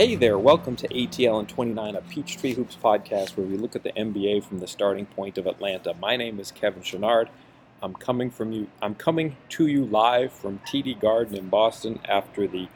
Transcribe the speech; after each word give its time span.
Hey 0.00 0.14
there, 0.14 0.38
welcome 0.38 0.76
to 0.76 0.88
ATL 0.88 1.40
and 1.40 1.46
29, 1.46 1.94
a 1.94 2.00
Peachtree 2.00 2.54
Hoops 2.54 2.74
podcast 2.82 3.36
where 3.36 3.46
we 3.46 3.58
look 3.58 3.76
at 3.76 3.82
the 3.82 3.92
NBA 3.92 4.42
from 4.44 4.60
the 4.60 4.66
starting 4.66 5.04
point 5.04 5.36
of 5.36 5.46
Atlanta. 5.46 5.92
My 5.92 6.16
name 6.16 6.40
is 6.40 6.50
Kevin 6.50 6.80
Chouinard. 6.82 7.28
I'm 7.82 7.92
coming 7.92 8.30
from 8.30 8.50
you. 8.50 8.68
I'm 8.80 8.94
coming 8.94 9.36
to 9.50 9.66
you 9.66 9.84
live 9.84 10.32
from 10.32 10.60
TD 10.60 10.98
Garden 10.98 11.36
in 11.36 11.50
Boston 11.50 12.00
after 12.08 12.48
the 12.48 12.68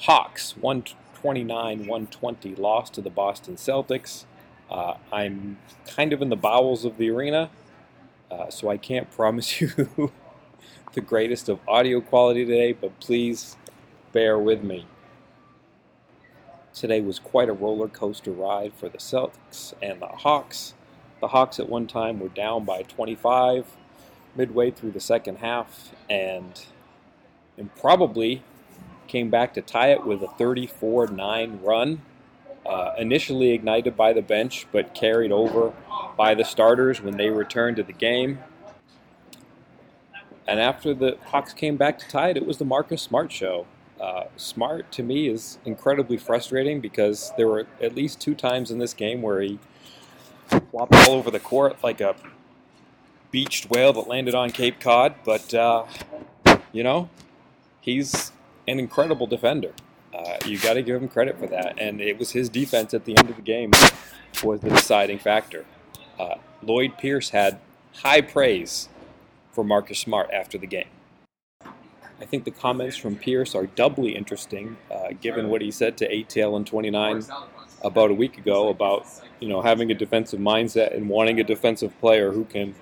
Hawks 0.00 0.56
129-120 0.60 2.58
loss 2.58 2.90
to 2.90 3.00
the 3.00 3.08
Boston 3.08 3.56
Celtics. 3.56 4.26
Uh, 4.70 4.98
I'm 5.10 5.56
kind 5.86 6.12
of 6.12 6.20
in 6.20 6.28
the 6.28 6.36
bowels 6.36 6.84
of 6.84 6.98
the 6.98 7.08
arena, 7.08 7.48
uh, 8.30 8.50
so 8.50 8.68
I 8.68 8.76
can't 8.76 9.10
promise 9.16 9.62
you 9.62 9.70
the 10.92 11.00
greatest 11.00 11.48
of 11.48 11.60
audio 11.66 12.02
quality 12.02 12.44
today, 12.44 12.72
but 12.72 13.00
please 13.00 13.56
bear 14.12 14.38
with 14.38 14.62
me. 14.62 14.84
Today 16.74 17.00
was 17.00 17.18
quite 17.18 17.48
a 17.48 17.52
roller 17.52 17.88
coaster 17.88 18.30
ride 18.30 18.72
for 18.74 18.88
the 18.88 18.98
Celtics 18.98 19.72
and 19.82 20.00
the 20.00 20.06
Hawks. 20.06 20.74
The 21.20 21.28
Hawks 21.28 21.58
at 21.58 21.68
one 21.68 21.86
time 21.86 22.20
were 22.20 22.28
down 22.28 22.64
by 22.64 22.82
25 22.82 23.66
midway 24.36 24.70
through 24.70 24.92
the 24.92 25.00
second 25.00 25.38
half 25.38 25.92
and, 26.08 26.64
and 27.56 27.74
probably 27.74 28.42
came 29.08 29.30
back 29.30 29.54
to 29.54 29.62
tie 29.62 29.88
it 29.88 30.04
with 30.04 30.22
a 30.22 30.28
34 30.28 31.08
9 31.08 31.60
run. 31.62 32.02
Uh, 32.64 32.94
initially 32.98 33.52
ignited 33.52 33.96
by 33.96 34.12
the 34.12 34.20
bench, 34.20 34.66
but 34.70 34.94
carried 34.94 35.32
over 35.32 35.72
by 36.18 36.34
the 36.34 36.44
starters 36.44 37.00
when 37.00 37.16
they 37.16 37.30
returned 37.30 37.76
to 37.76 37.82
the 37.82 37.94
game. 37.94 38.38
And 40.46 40.60
after 40.60 40.92
the 40.92 41.16
Hawks 41.26 41.54
came 41.54 41.76
back 41.76 41.98
to 41.98 42.08
tie 42.08 42.30
it, 42.30 42.36
it 42.36 42.46
was 42.46 42.58
the 42.58 42.66
Marcus 42.66 43.00
Smart 43.00 43.32
show. 43.32 43.66
Uh, 44.00 44.24
Smart 44.36 44.90
to 44.92 45.02
me 45.02 45.28
is 45.28 45.58
incredibly 45.64 46.16
frustrating 46.16 46.80
because 46.80 47.32
there 47.36 47.48
were 47.48 47.66
at 47.80 47.94
least 47.94 48.20
two 48.20 48.34
times 48.34 48.70
in 48.70 48.78
this 48.78 48.94
game 48.94 49.22
where 49.22 49.40
he 49.40 49.58
flopped 50.70 50.94
all 50.94 51.14
over 51.14 51.30
the 51.30 51.40
court 51.40 51.76
like 51.82 52.00
a 52.00 52.14
beached 53.30 53.70
whale 53.70 53.92
that 53.92 54.08
landed 54.08 54.34
on 54.34 54.50
Cape 54.50 54.80
Cod. 54.80 55.14
But 55.24 55.52
uh, 55.52 55.86
you 56.72 56.82
know, 56.82 57.08
he's 57.80 58.32
an 58.66 58.78
incredible 58.78 59.26
defender. 59.26 59.72
Uh, 60.14 60.36
you 60.46 60.58
got 60.58 60.74
to 60.74 60.82
give 60.82 61.00
him 61.00 61.08
credit 61.08 61.38
for 61.38 61.46
that, 61.46 61.78
and 61.78 62.00
it 62.00 62.18
was 62.18 62.32
his 62.32 62.48
defense 62.48 62.94
at 62.94 63.04
the 63.04 63.16
end 63.16 63.30
of 63.30 63.36
the 63.36 63.42
game 63.42 63.70
was 64.42 64.60
the 64.60 64.70
deciding 64.70 65.18
factor. 65.18 65.64
Uh, 66.18 66.36
Lloyd 66.62 66.98
Pierce 66.98 67.30
had 67.30 67.58
high 67.96 68.20
praise 68.20 68.88
for 69.52 69.64
Marcus 69.64 69.98
Smart 69.98 70.30
after 70.32 70.58
the 70.58 70.66
game. 70.66 70.88
I 72.20 72.24
think 72.24 72.44
the 72.44 72.50
comments 72.50 72.96
from 72.96 73.16
Pierce 73.16 73.54
are 73.54 73.66
doubly 73.66 74.16
interesting, 74.16 74.76
uh, 74.90 75.08
given 75.20 75.48
what 75.48 75.62
he 75.62 75.70
said 75.70 75.96
to 75.98 76.08
ATL 76.08 76.56
and 76.56 76.66
29 76.66 77.22
about 77.82 78.10
a 78.10 78.14
week 78.14 78.38
ago 78.38 78.68
about 78.68 79.06
you 79.38 79.48
know 79.48 79.62
having 79.62 79.90
a 79.90 79.94
defensive 79.94 80.40
mindset 80.40 80.96
and 80.96 81.08
wanting 81.08 81.38
a 81.38 81.44
defensive 81.44 81.96
player 82.00 82.32
who 82.32 82.44
can 82.44 82.74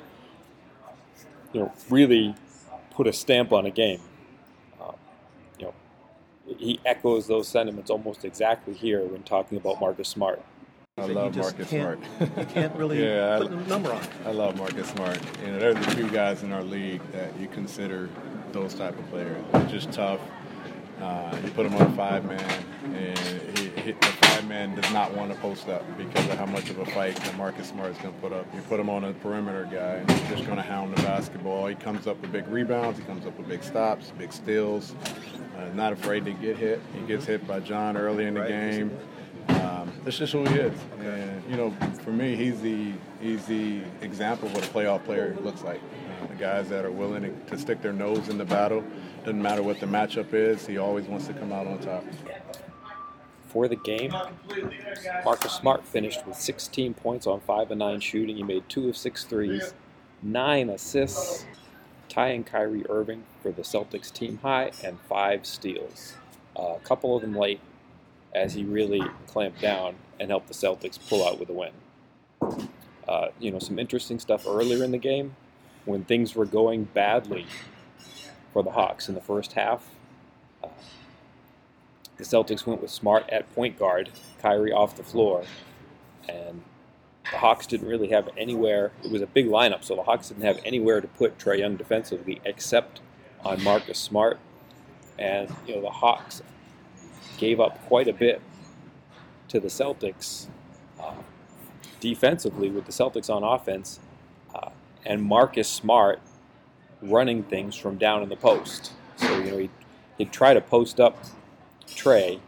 you 1.52 1.60
know 1.60 1.72
really 1.90 2.34
put 2.90 3.06
a 3.06 3.12
stamp 3.12 3.52
on 3.52 3.66
a 3.66 3.70
game. 3.70 4.00
Uh, 4.80 4.92
you 5.58 5.66
know, 5.66 5.74
he 6.56 6.80
echoes 6.86 7.26
those 7.26 7.46
sentiments 7.46 7.90
almost 7.90 8.24
exactly 8.24 8.72
here 8.72 9.04
when 9.04 9.22
talking 9.22 9.58
about 9.58 9.80
Marcus 9.80 10.08
Smart. 10.08 10.42
I 10.98 11.05
love 11.05 11.36
Marcus 11.36 11.69
Smart. 11.69 12.00
you 12.20 12.47
can't 12.47 12.75
really 12.78 13.05
yeah, 13.05 13.36
put 13.36 13.50
a 13.50 13.69
number 13.69 13.92
on 13.92 14.02
it. 14.02 14.08
I 14.25 14.30
love 14.30 14.56
Marcus 14.56 14.89
Smart. 14.89 15.20
You 15.44 15.53
know, 15.53 15.58
they're 15.58 15.75
the 15.75 15.94
two 15.94 16.08
guys 16.08 16.42
in 16.42 16.55
our 16.55 16.64
league 16.64 17.03
that 17.12 17.38
you 17.38 17.48
consider 17.48 18.08
those 18.53 18.72
type 18.72 18.98
of 18.98 19.06
players. 19.11 19.44
They're 19.53 19.66
just 19.66 19.92
tough. 19.92 20.20
Uh, 20.98 21.36
you 21.44 21.50
put 21.50 21.66
him 21.66 21.75
on 21.75 21.83
a 21.83 21.97
five 21.97 22.25
man, 22.25 22.65
and 22.94 23.59
he, 23.59 23.69
he, 23.82 23.93
the 23.93 24.06
five 24.06 24.48
man 24.48 24.75
does 24.75 24.91
not 24.91 25.15
want 25.15 25.31
to 25.34 25.38
post 25.38 25.69
up 25.69 25.84
because 25.98 26.25
of 26.31 26.38
how 26.38 26.47
much 26.47 26.70
of 26.70 26.78
a 26.78 26.87
fight 26.87 27.15
that 27.16 27.37
Marcus 27.37 27.69
Smart 27.69 27.91
is 27.91 27.99
going 27.99 28.15
to 28.15 28.20
put 28.22 28.32
up. 28.32 28.47
You 28.54 28.62
put 28.62 28.81
him 28.81 28.88
on 28.88 29.04
a 29.04 29.12
perimeter 29.12 29.69
guy, 29.70 29.97
and 29.97 30.10
he's 30.10 30.31
just 30.31 30.47
going 30.47 30.56
to 30.56 30.62
hound 30.62 30.97
the 30.97 31.03
basketball. 31.03 31.66
He 31.66 31.75
comes 31.75 32.06
up 32.06 32.19
with 32.22 32.32
big 32.32 32.49
rebounds, 32.49 32.99
he 32.99 33.04
comes 33.04 33.26
up 33.26 33.37
with 33.37 33.49
big 33.49 33.62
stops, 33.62 34.12
big 34.16 34.32
steals. 34.32 34.94
Uh, 35.59 35.69
not 35.75 35.93
afraid 35.93 36.25
to 36.25 36.32
get 36.32 36.56
hit. 36.56 36.81
He 36.94 37.06
gets 37.06 37.26
hit 37.26 37.47
by 37.47 37.60
John 37.60 37.99
early 37.99 38.25
in 38.25 38.32
the 38.32 38.47
game. 38.47 38.99
That's 40.06 40.19
just 40.19 40.34
who 40.34 40.44
he 40.44 40.55
is. 40.55 40.72
And 41.00 41.43
you 41.50 41.56
know, 41.56 41.72
for 42.05 42.12
me, 42.12 42.37
he's 42.37 42.61
the 42.61 42.93
he's 43.21 43.44
the 43.47 43.81
example 44.03 44.47
of 44.47 44.55
what 44.55 44.65
a 44.65 44.71
playoff 44.71 45.05
player 45.05 45.37
looks 45.43 45.65
like. 45.65 45.81
Uh, 46.22 46.27
the 46.28 46.37
guys 46.37 46.69
that 46.69 46.84
are 46.84 46.93
willing 46.93 47.37
to, 47.49 47.59
stick 47.59 47.83
their 47.83 47.93
nose 47.93 48.28
in 48.28 48.39
the 48.39 48.44
battle. 48.44 48.84
Doesn't 49.25 49.43
matter 49.43 49.65
what 49.65 49.81
the 49.81 49.87
matchup 49.87 50.33
is. 50.33 50.65
He 50.65 50.78
always 50.78 51.06
wants 51.06 51.27
to 51.27 51.33
come 51.33 51.50
out 51.50 51.67
on 51.67 51.81
top. 51.81 52.05
For 53.49 53.67
the 53.67 53.75
game, 53.75 54.15
Marcus 55.25 55.55
Smart 55.55 55.84
finished 55.84 56.25
with 56.25 56.37
16 56.37 56.94
points 56.94 57.27
on 57.27 57.41
5 57.41 57.73
and 57.73 57.81
9 57.81 57.99
shooting. 57.99 58.37
He 58.37 58.44
made 58.44 58.69
2 58.69 58.88
of 58.88 58.97
6 58.97 59.25
threes, 59.25 59.75
9 60.23 60.71
assists, 60.71 61.47
tying 62.09 62.44
Kyrie 62.44 62.88
Irving 62.88 63.25
for 63.43 63.50
the 63.50 63.62
Celtics 63.62 64.12
team 64.12 64.38
high, 64.41 64.71
and 64.84 65.00
5 65.09 65.44
steals. 65.44 66.15
Uh, 66.56 66.75
a 66.77 66.81
couple 66.84 67.17
of 67.17 67.23
them 67.23 67.34
late 67.34 67.59
as 68.36 68.52
he 68.52 68.64
really 68.64 69.02
clamped 69.26 69.60
down 69.60 69.94
and 70.20 70.30
helped 70.30 70.47
the 70.47 70.54
Celtics 70.54 70.98
pull 71.08 71.26
out 71.26 71.41
with 71.41 71.48
a 71.48 71.52
win. 71.52 71.72
Uh, 73.08 73.28
you 73.41 73.50
know, 73.50 73.58
some 73.58 73.78
interesting 73.78 74.19
stuff 74.19 74.47
earlier 74.47 74.84
in 74.84 74.91
the 74.91 74.98
game 74.98 75.34
when 75.86 76.04
things 76.04 76.34
were 76.34 76.44
going 76.44 76.84
badly 76.84 77.46
for 78.52 78.62
the 78.62 78.72
Hawks 78.72 79.08
in 79.08 79.14
the 79.14 79.20
first 79.20 79.54
half. 79.54 79.88
Uh, 80.62 80.69
the 82.19 82.25
Celtics 82.25 82.66
went 82.66 82.82
with 82.82 82.91
Smart 82.91 83.28
at 83.30 83.52
point 83.54 83.78
guard, 83.78 84.10
Kyrie 84.42 84.72
off 84.72 84.96
the 84.96 85.02
floor, 85.02 85.44
and 86.28 86.62
the 87.30 87.38
Hawks 87.38 87.66
didn't 87.66 87.88
really 87.88 88.08
have 88.08 88.28
anywhere. 88.36 88.92
It 89.02 89.10
was 89.10 89.22
a 89.22 89.26
big 89.26 89.46
lineup, 89.46 89.82
so 89.82 89.96
the 89.96 90.02
Hawks 90.02 90.28
didn't 90.28 90.44
have 90.44 90.60
anywhere 90.64 91.00
to 91.00 91.08
put 91.08 91.38
Trae 91.38 91.58
Young 91.58 91.76
defensively 91.76 92.41
except 92.44 93.00
on 93.44 93.62
Marcus 93.62 93.98
Smart. 93.98 94.38
And 95.19 95.50
you 95.66 95.76
know 95.76 95.80
the 95.80 95.91
Hawks 95.91 96.42
gave 97.36 97.60
up 97.60 97.84
quite 97.86 98.08
a 98.08 98.12
bit 98.12 98.41
to 99.48 99.60
the 99.60 99.69
Celtics 99.69 100.47
uh, 101.00 101.14
defensively 102.00 102.70
with 102.70 102.86
the 102.86 102.92
Celtics 102.92 103.30
on 103.30 103.42
offense, 103.42 104.00
uh, 104.54 104.70
and 105.04 105.22
Marcus 105.22 105.69
Smart 105.69 106.20
running 107.02 107.42
things 107.42 107.76
from 107.76 107.96
down 107.96 108.22
in 108.22 108.28
the 108.28 108.36
post. 108.36 108.92
So 109.16 109.38
you 109.38 109.50
know 109.50 109.58
he'd, 109.58 109.70
he'd 110.19 110.32
try 110.32 110.54
to 110.54 110.60
post 110.60 111.00
up 111.00 111.22
Trae, 111.86 112.41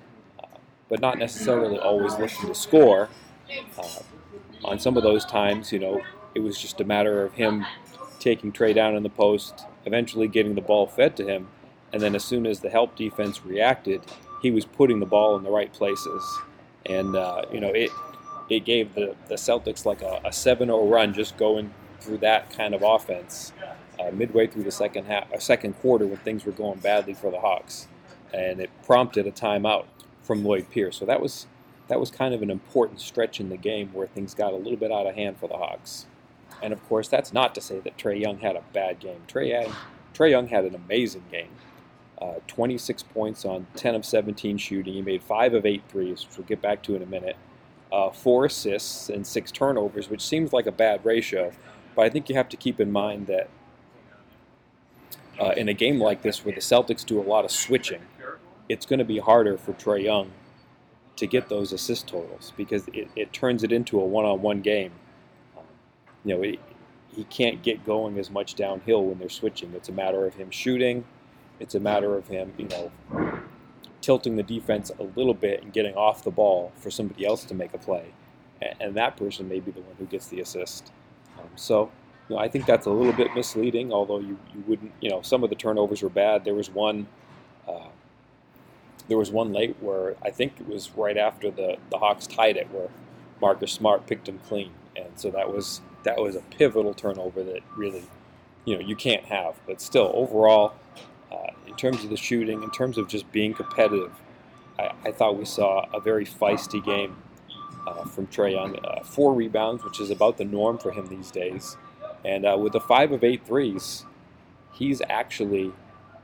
uh, 0.42 0.46
but 0.88 1.00
not 1.00 1.18
necessarily 1.18 1.78
always 1.78 2.14
looking 2.18 2.48
to 2.48 2.54
score. 2.54 3.08
Uh, 3.78 3.88
on 4.64 4.78
some 4.78 4.96
of 4.96 5.02
those 5.02 5.24
times, 5.24 5.72
you 5.72 5.78
know, 5.78 6.02
it 6.34 6.40
was 6.40 6.60
just 6.60 6.80
a 6.80 6.84
matter 6.84 7.22
of 7.24 7.32
him 7.34 7.64
taking 8.18 8.52
Trae 8.52 8.74
down 8.74 8.96
in 8.96 9.02
the 9.02 9.08
post, 9.08 9.64
eventually 9.86 10.28
getting 10.28 10.54
the 10.54 10.60
ball 10.60 10.86
fed 10.86 11.16
to 11.16 11.24
him, 11.24 11.48
and 11.92 12.02
then 12.02 12.14
as 12.14 12.24
soon 12.24 12.46
as 12.46 12.60
the 12.60 12.68
help 12.68 12.96
defense 12.96 13.44
reacted, 13.44 14.02
he 14.42 14.50
was 14.50 14.64
putting 14.64 15.00
the 15.00 15.06
ball 15.06 15.36
in 15.36 15.42
the 15.42 15.50
right 15.50 15.72
places. 15.72 16.38
And 16.86 17.16
uh, 17.16 17.42
you 17.52 17.60
know, 17.60 17.68
it 17.68 17.90
it 18.48 18.64
gave 18.64 18.94
the, 18.94 19.14
the 19.28 19.34
Celtics 19.34 19.84
like 19.84 20.00
a, 20.00 20.20
a 20.24 20.30
7-0 20.30 20.90
run 20.90 21.12
just 21.12 21.36
going 21.36 21.72
through 22.00 22.18
that 22.18 22.50
kind 22.50 22.74
of 22.74 22.82
offense 22.82 23.52
uh, 24.00 24.10
midway 24.10 24.46
through 24.46 24.62
the 24.62 24.70
second 24.70 25.04
half, 25.04 25.30
a 25.32 25.40
second 25.40 25.74
quarter 25.74 26.06
when 26.06 26.16
things 26.18 26.46
were 26.46 26.52
going 26.52 26.78
badly 26.78 27.12
for 27.12 27.30
the 27.30 27.38
Hawks, 27.38 27.88
and 28.32 28.60
it 28.60 28.70
prompted 28.86 29.26
a 29.26 29.32
timeout 29.32 29.84
from 30.22 30.44
Lloyd 30.44 30.70
Pierce. 30.70 30.96
So 30.96 31.04
that 31.06 31.20
was 31.20 31.46
that 31.88 31.98
was 31.98 32.10
kind 32.10 32.34
of 32.34 32.42
an 32.42 32.50
important 32.50 33.00
stretch 33.00 33.40
in 33.40 33.48
the 33.48 33.56
game 33.56 33.90
where 33.92 34.06
things 34.06 34.34
got 34.34 34.52
a 34.52 34.56
little 34.56 34.76
bit 34.76 34.92
out 34.92 35.06
of 35.06 35.14
hand 35.14 35.38
for 35.38 35.48
the 35.48 35.56
Hawks. 35.56 36.06
And 36.62 36.72
of 36.72 36.86
course, 36.88 37.08
that's 37.08 37.32
not 37.32 37.54
to 37.54 37.60
say 37.60 37.80
that 37.80 37.96
Trae 37.96 38.20
Young 38.20 38.38
had 38.38 38.56
a 38.56 38.62
bad 38.72 39.00
game. 39.00 39.20
Trae 39.26 39.72
Trae 40.14 40.30
Young 40.30 40.48
had 40.48 40.64
an 40.64 40.74
amazing 40.74 41.24
game. 41.30 41.50
Uh, 42.20 42.34
26 42.48 43.04
points 43.04 43.44
on 43.44 43.66
10 43.76 43.94
of 43.94 44.04
17 44.04 44.58
shooting. 44.58 44.94
He 44.94 45.02
made 45.02 45.22
5 45.22 45.54
of 45.54 45.64
eight 45.64 45.82
threes, 45.88 46.26
which 46.26 46.36
we'll 46.36 46.46
get 46.46 46.60
back 46.60 46.82
to 46.84 46.96
in 46.96 47.02
a 47.02 47.06
minute. 47.06 47.36
Uh, 47.92 48.10
4 48.10 48.46
assists 48.46 49.08
and 49.08 49.24
6 49.24 49.52
turnovers, 49.52 50.10
which 50.10 50.20
seems 50.20 50.52
like 50.52 50.66
a 50.66 50.72
bad 50.72 51.04
ratio. 51.04 51.52
But 51.94 52.06
I 52.06 52.10
think 52.10 52.28
you 52.28 52.34
have 52.34 52.48
to 52.48 52.56
keep 52.56 52.80
in 52.80 52.90
mind 52.90 53.28
that 53.28 53.48
uh, 55.40 55.52
in 55.56 55.68
a 55.68 55.74
game 55.74 56.00
like 56.00 56.22
this 56.22 56.44
where 56.44 56.54
the 56.54 56.60
Celtics 56.60 57.06
do 57.06 57.20
a 57.20 57.22
lot 57.22 57.44
of 57.44 57.50
switching, 57.50 58.02
it's 58.68 58.84
going 58.84 58.98
to 58.98 59.04
be 59.04 59.18
harder 59.18 59.56
for 59.56 59.72
Trae 59.74 60.02
Young 60.02 60.32
to 61.16 61.26
get 61.26 61.48
those 61.48 61.72
assist 61.72 62.06
totals 62.08 62.52
because 62.56 62.86
it, 62.88 63.08
it 63.16 63.32
turns 63.32 63.62
it 63.62 63.72
into 63.72 64.00
a 64.00 64.04
one-on-one 64.04 64.60
game. 64.60 64.92
You 66.24 66.36
know, 66.36 66.42
it, 66.42 66.58
he 67.14 67.24
can't 67.24 67.62
get 67.62 67.84
going 67.86 68.18
as 68.18 68.30
much 68.30 68.54
downhill 68.54 69.04
when 69.04 69.18
they're 69.18 69.28
switching. 69.28 69.72
It's 69.74 69.88
a 69.88 69.92
matter 69.92 70.26
of 70.26 70.34
him 70.34 70.50
shooting. 70.50 71.04
It's 71.60 71.74
a 71.74 71.80
matter 71.80 72.16
of 72.16 72.28
him, 72.28 72.52
you 72.56 72.68
know, 72.68 72.92
tilting 74.00 74.36
the 74.36 74.42
defense 74.42 74.90
a 74.98 75.02
little 75.02 75.34
bit 75.34 75.62
and 75.62 75.72
getting 75.72 75.94
off 75.94 76.24
the 76.24 76.30
ball 76.30 76.72
for 76.76 76.90
somebody 76.90 77.26
else 77.26 77.44
to 77.44 77.54
make 77.54 77.74
a 77.74 77.78
play, 77.78 78.06
and, 78.80 78.94
that 78.94 79.16
person 79.16 79.48
may 79.48 79.60
be 79.60 79.70
the 79.70 79.80
one 79.80 79.94
who 79.98 80.06
gets 80.06 80.28
the 80.28 80.40
assist. 80.40 80.92
Um, 81.38 81.48
so, 81.56 81.90
you 82.28 82.36
know, 82.36 82.42
I 82.42 82.48
think 82.48 82.66
that's 82.66 82.86
a 82.86 82.90
little 82.90 83.12
bit 83.12 83.34
misleading. 83.34 83.92
Although 83.92 84.20
you, 84.20 84.38
you 84.54 84.64
wouldn't, 84.66 84.92
you 85.00 85.10
know, 85.10 85.22
some 85.22 85.44
of 85.44 85.50
the 85.50 85.56
turnovers 85.56 86.02
were 86.02 86.08
bad. 86.08 86.44
There 86.44 86.54
was 86.54 86.70
one. 86.70 87.06
Uh, 87.66 87.88
there 89.08 89.18
was 89.18 89.30
one 89.30 89.52
late 89.52 89.76
where 89.80 90.16
I 90.22 90.30
think 90.30 90.60
it 90.60 90.68
was 90.68 90.90
right 90.96 91.16
after 91.16 91.50
the, 91.50 91.78
the 91.90 91.98
Hawks 91.98 92.26
tied 92.26 92.56
it 92.56 92.70
where 92.70 92.88
Marcus 93.40 93.72
Smart 93.72 94.06
picked 94.06 94.28
him 94.28 94.38
clean. 94.46 94.70
And 94.96 95.08
so 95.16 95.30
that 95.30 95.52
was 95.52 95.80
that 96.02 96.18
was 96.18 96.36
a 96.36 96.40
pivotal 96.40 96.94
turnover 96.94 97.42
that 97.42 97.60
really, 97.76 98.04
you 98.64 98.74
know, 98.74 98.80
you 98.80 98.96
can't 98.96 99.24
have. 99.26 99.54
But 99.66 99.80
still, 99.80 100.10
overall, 100.14 100.74
uh, 101.32 101.50
in 101.66 101.74
terms 101.76 102.04
of 102.04 102.10
the 102.10 102.16
shooting, 102.16 102.62
in 102.62 102.70
terms 102.70 102.98
of 102.98 103.08
just 103.08 103.30
being 103.32 103.54
competitive, 103.54 104.12
I, 104.78 104.92
I 105.06 105.12
thought 105.12 105.36
we 105.36 105.44
saw 105.44 105.86
a 105.92 106.00
very 106.00 106.24
feisty 106.24 106.84
game 106.84 107.16
uh, 107.86 108.04
from 108.04 108.26
Trae 108.26 108.52
Young. 108.52 108.78
Uh, 108.84 109.02
four 109.02 109.34
rebounds, 109.34 109.84
which 109.84 110.00
is 110.00 110.10
about 110.10 110.36
the 110.36 110.44
norm 110.44 110.78
for 110.78 110.92
him 110.92 111.06
these 111.06 111.30
days. 111.30 111.76
And 112.24 112.44
uh, 112.44 112.56
with 112.58 112.72
the 112.72 112.80
five 112.80 113.12
of 113.12 113.24
eight 113.24 113.46
threes, 113.46 114.04
he's 114.72 115.00
actually 115.08 115.72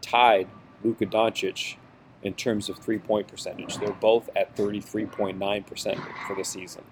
tied 0.01 0.49
Luka 0.83 1.07
Doncic 1.07 1.77
in 2.23 2.35
terms 2.35 2.69
of 2.69 2.79
three 2.79 2.99
point 2.99 3.29
percentage. 3.29 3.79
They're 3.79 3.93
both 3.93 4.29
at 4.35 4.57
33.9% 4.57 5.99
for 6.27 6.37
the 6.37 6.45
season. 6.45 6.85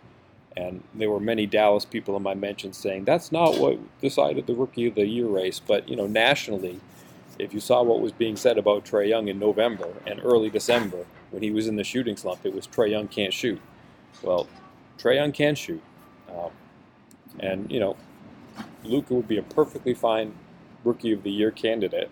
And 0.55 0.83
there 0.95 1.11
were 1.11 1.21
many 1.21 1.47
Dallas 1.47 1.87
people 1.87 2.15
in 2.17 2.23
my 2.23 2.35
mentions 2.35 2.77
saying 2.77 3.05
that's 3.05 3.33
not 3.33 3.59
what 3.59 3.79
decided 4.01 4.47
the 4.47 4.55
rookie 4.55 4.87
of 4.87 4.95
the 4.95 5.07
year 5.07 5.27
race. 5.27 5.61
But, 5.61 5.89
you 5.89 5.97
know, 5.97 6.07
nationally, 6.07 6.81
if 7.39 7.55
you 7.55 7.61
saw 7.61 7.83
what 7.83 8.01
was 8.01 8.13
being 8.13 8.37
said 8.37 8.59
about 8.59 8.85
Trae 8.85 9.09
Young 9.09 9.29
in 9.29 9.39
November 9.39 9.89
and 10.07 10.21
early 10.23 10.51
December 10.51 11.07
when 11.31 11.43
he 11.43 11.51
was 11.51 11.67
in 11.67 11.77
the 11.77 11.85
shooting 11.85 12.17
slump, 12.17 12.45
it 12.45 12.55
was 12.55 12.67
Trae 12.67 12.91
Young 12.91 13.09
can't 13.09 13.33
shoot. 13.33 13.61
Well, 14.23 14.47
Trae 14.99 15.17
Young 15.17 15.33
can 15.33 15.55
shoot. 15.55 15.83
Um, 16.29 16.51
and, 17.41 17.71
you 17.71 17.81
know, 17.81 17.97
Luka 18.85 19.15
would 19.15 19.29
be 19.29 19.39
a 19.39 19.43
perfectly 19.43 19.95
fine 19.95 20.35
rookie 20.85 21.13
of 21.13 21.23
the 21.23 21.31
year 21.31 21.51
candidate. 21.51 22.11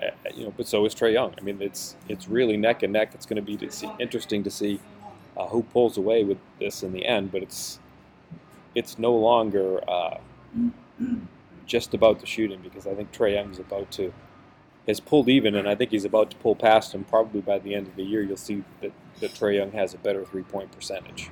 Uh, 0.00 0.10
you 0.34 0.44
know, 0.44 0.54
but 0.56 0.66
so 0.66 0.84
is 0.84 0.94
Trae 0.94 1.12
Young. 1.12 1.34
I 1.38 1.40
mean, 1.40 1.60
it's 1.60 1.96
it's 2.08 2.28
really 2.28 2.56
neck 2.56 2.82
and 2.82 2.92
neck. 2.92 3.12
It's 3.14 3.24
going 3.24 3.36
to 3.36 3.42
be 3.42 3.56
to 3.56 3.70
see, 3.70 3.90
interesting 3.98 4.42
to 4.42 4.50
see 4.50 4.80
uh, 5.36 5.46
who 5.46 5.62
pulls 5.62 5.96
away 5.96 6.24
with 6.24 6.38
this 6.58 6.82
in 6.82 6.92
the 6.92 7.06
end. 7.06 7.32
But 7.32 7.42
it's 7.42 7.78
it's 8.74 8.98
no 8.98 9.14
longer 9.14 9.80
uh, 9.88 10.18
just 11.66 11.94
about 11.94 12.20
the 12.20 12.26
shooting 12.26 12.60
because 12.62 12.86
I 12.86 12.94
think 12.94 13.12
Trae 13.12 13.34
Young's 13.34 13.58
about 13.58 13.90
to 13.92 14.12
has 14.86 15.00
pulled 15.00 15.28
even, 15.28 15.56
and 15.56 15.68
I 15.68 15.74
think 15.74 15.90
he's 15.90 16.04
about 16.04 16.30
to 16.30 16.36
pull 16.36 16.54
past 16.54 16.94
him. 16.94 17.04
Probably 17.04 17.40
by 17.40 17.58
the 17.58 17.74
end 17.74 17.88
of 17.88 17.96
the 17.96 18.04
year, 18.04 18.22
you'll 18.22 18.36
see 18.36 18.62
that 18.80 18.92
that 19.20 19.32
Trae 19.32 19.56
Young 19.56 19.72
has 19.72 19.94
a 19.94 19.98
better 19.98 20.24
three 20.24 20.42
point 20.42 20.72
percentage. 20.72 21.30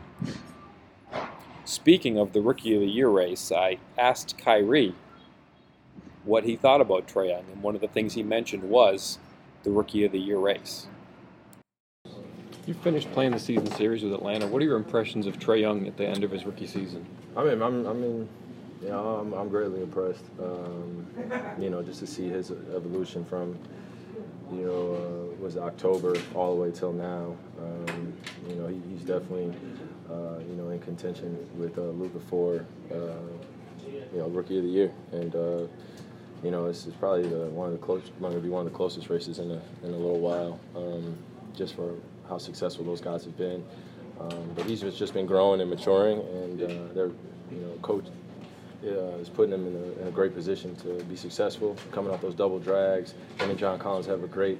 Speaking 1.65 2.19
of 2.19 2.33
the 2.33 2.43
Rookie 2.43 2.75
of 2.75 2.81
the 2.81 2.87
Year 2.87 3.09
race, 3.09 3.51
I 3.53 3.79
asked 3.97 4.37
Kyrie 4.37 4.95
what 6.25 6.45
he 6.45 6.57
thought 6.57 6.81
about 6.81 7.07
Trae 7.07 7.31
Young, 7.31 7.45
and 7.53 7.63
one 7.63 7.75
of 7.75 7.81
the 7.81 7.89
things 7.89 8.15
he 8.15 8.23
mentioned 8.23 8.65
was 8.65 9.19
the 9.63 9.71
Rookie 9.71 10.05
of 10.05 10.13
the 10.13 10.19
Year 10.19 10.39
race. 10.39 10.89
You 12.67 12.73
finished 12.73 13.13
playing 13.13 13.33
the 13.33 13.39
season 13.39 13.71
series 13.73 14.03
with 14.03 14.15
Atlanta. 14.15 14.47
What 14.47 14.63
are 14.63 14.65
your 14.65 14.79
impressions 14.79 15.27
of 15.27 15.39
Trae 15.39 15.61
Young 15.61 15.87
at 15.87 15.99
the 15.99 16.07
end 16.07 16.25
of 16.25 16.31
his 16.31 16.47
rookie 16.47 16.67
season? 16.67 17.05
I 17.37 17.45
mean, 17.45 17.61
I'm, 17.61 17.87
I 17.87 17.93
mean, 17.93 18.29
know, 18.83 19.17
I'm, 19.17 19.33
I'm 19.33 19.49
greatly 19.49 19.83
impressed. 19.83 20.25
Um, 20.41 21.07
you 21.59 21.71
know, 21.71 21.83
just 21.83 22.01
to 22.01 22.07
see 22.07 22.29
his 22.29 22.51
evolution 22.51 23.25
from, 23.25 23.59
you 24.53 24.67
know, 24.67 24.95
uh, 24.95 25.43
was 25.43 25.57
October 25.57 26.15
all 26.35 26.55
the 26.55 26.61
way 26.61 26.71
till 26.71 26.93
now. 26.93 27.37
Um, 27.61 28.13
you 28.49 28.57
know, 28.57 28.67
he, 28.67 28.81
he's 28.91 29.01
definitely, 29.01 29.53
uh, 30.11 30.39
you 30.49 30.55
know, 30.57 30.71
in 30.71 30.81
contention 30.81 31.39
with 31.57 31.79
uh, 31.79 31.83
Luka 31.83 32.21
for, 32.21 32.65
uh, 32.93 32.95
you 33.87 34.19
know, 34.19 34.29
rookie 34.29 34.59
of 34.59 34.65
the 34.65 34.71
year, 34.71 34.93
and 35.13 35.35
uh, 35.35 35.67
you 36.43 36.51
know, 36.51 36.67
this 36.67 36.87
is 36.87 36.95
probably 36.95 37.27
the, 37.27 37.47
one 37.47 37.73
of 37.73 37.73
the 37.73 37.85
close, 37.85 38.03
going 38.21 38.35
to 38.35 38.41
be 38.41 38.49
one 38.49 38.67
of 38.67 38.73
the 38.73 38.77
closest 38.77 39.09
races 39.09 39.39
in 39.39 39.51
a 39.51 39.61
in 39.83 39.93
a 39.93 39.97
little 39.97 40.21
while, 40.21 40.61
um, 40.77 41.17
just 41.57 41.75
for 41.75 41.95
how 42.29 42.39
successful 42.39 42.85
those 42.85 43.01
guys 43.01 43.25
have 43.25 43.37
been. 43.37 43.65
Um, 44.21 44.51
but 44.55 44.65
he's 44.67 44.81
just, 44.81 44.99
just 44.99 45.15
been 45.15 45.27
growing 45.27 45.61
and 45.61 45.69
maturing, 45.69 46.21
and 46.21 46.63
uh, 46.63 46.67
they're, 46.95 47.11
you 47.51 47.61
know, 47.61 47.73
coach 47.83 48.05
uh, 48.85 49.19
is 49.19 49.29
putting 49.29 49.55
him 49.55 49.67
in 49.67 49.75
a, 49.75 50.03
in 50.03 50.09
a, 50.09 50.11
great 50.11 50.35
position 50.35 50.77
to 50.77 51.03
be 51.05 51.17
successful. 51.17 51.77
Coming 51.93 52.13
off 52.13 52.21
those 52.21 52.35
double 52.35 52.59
drags, 52.59 53.15
him 53.39 53.51
and 53.51 53.59
John 53.59 53.79
Collins 53.79 54.07
have 54.07 54.23
a 54.23 54.27
great, 54.27 54.59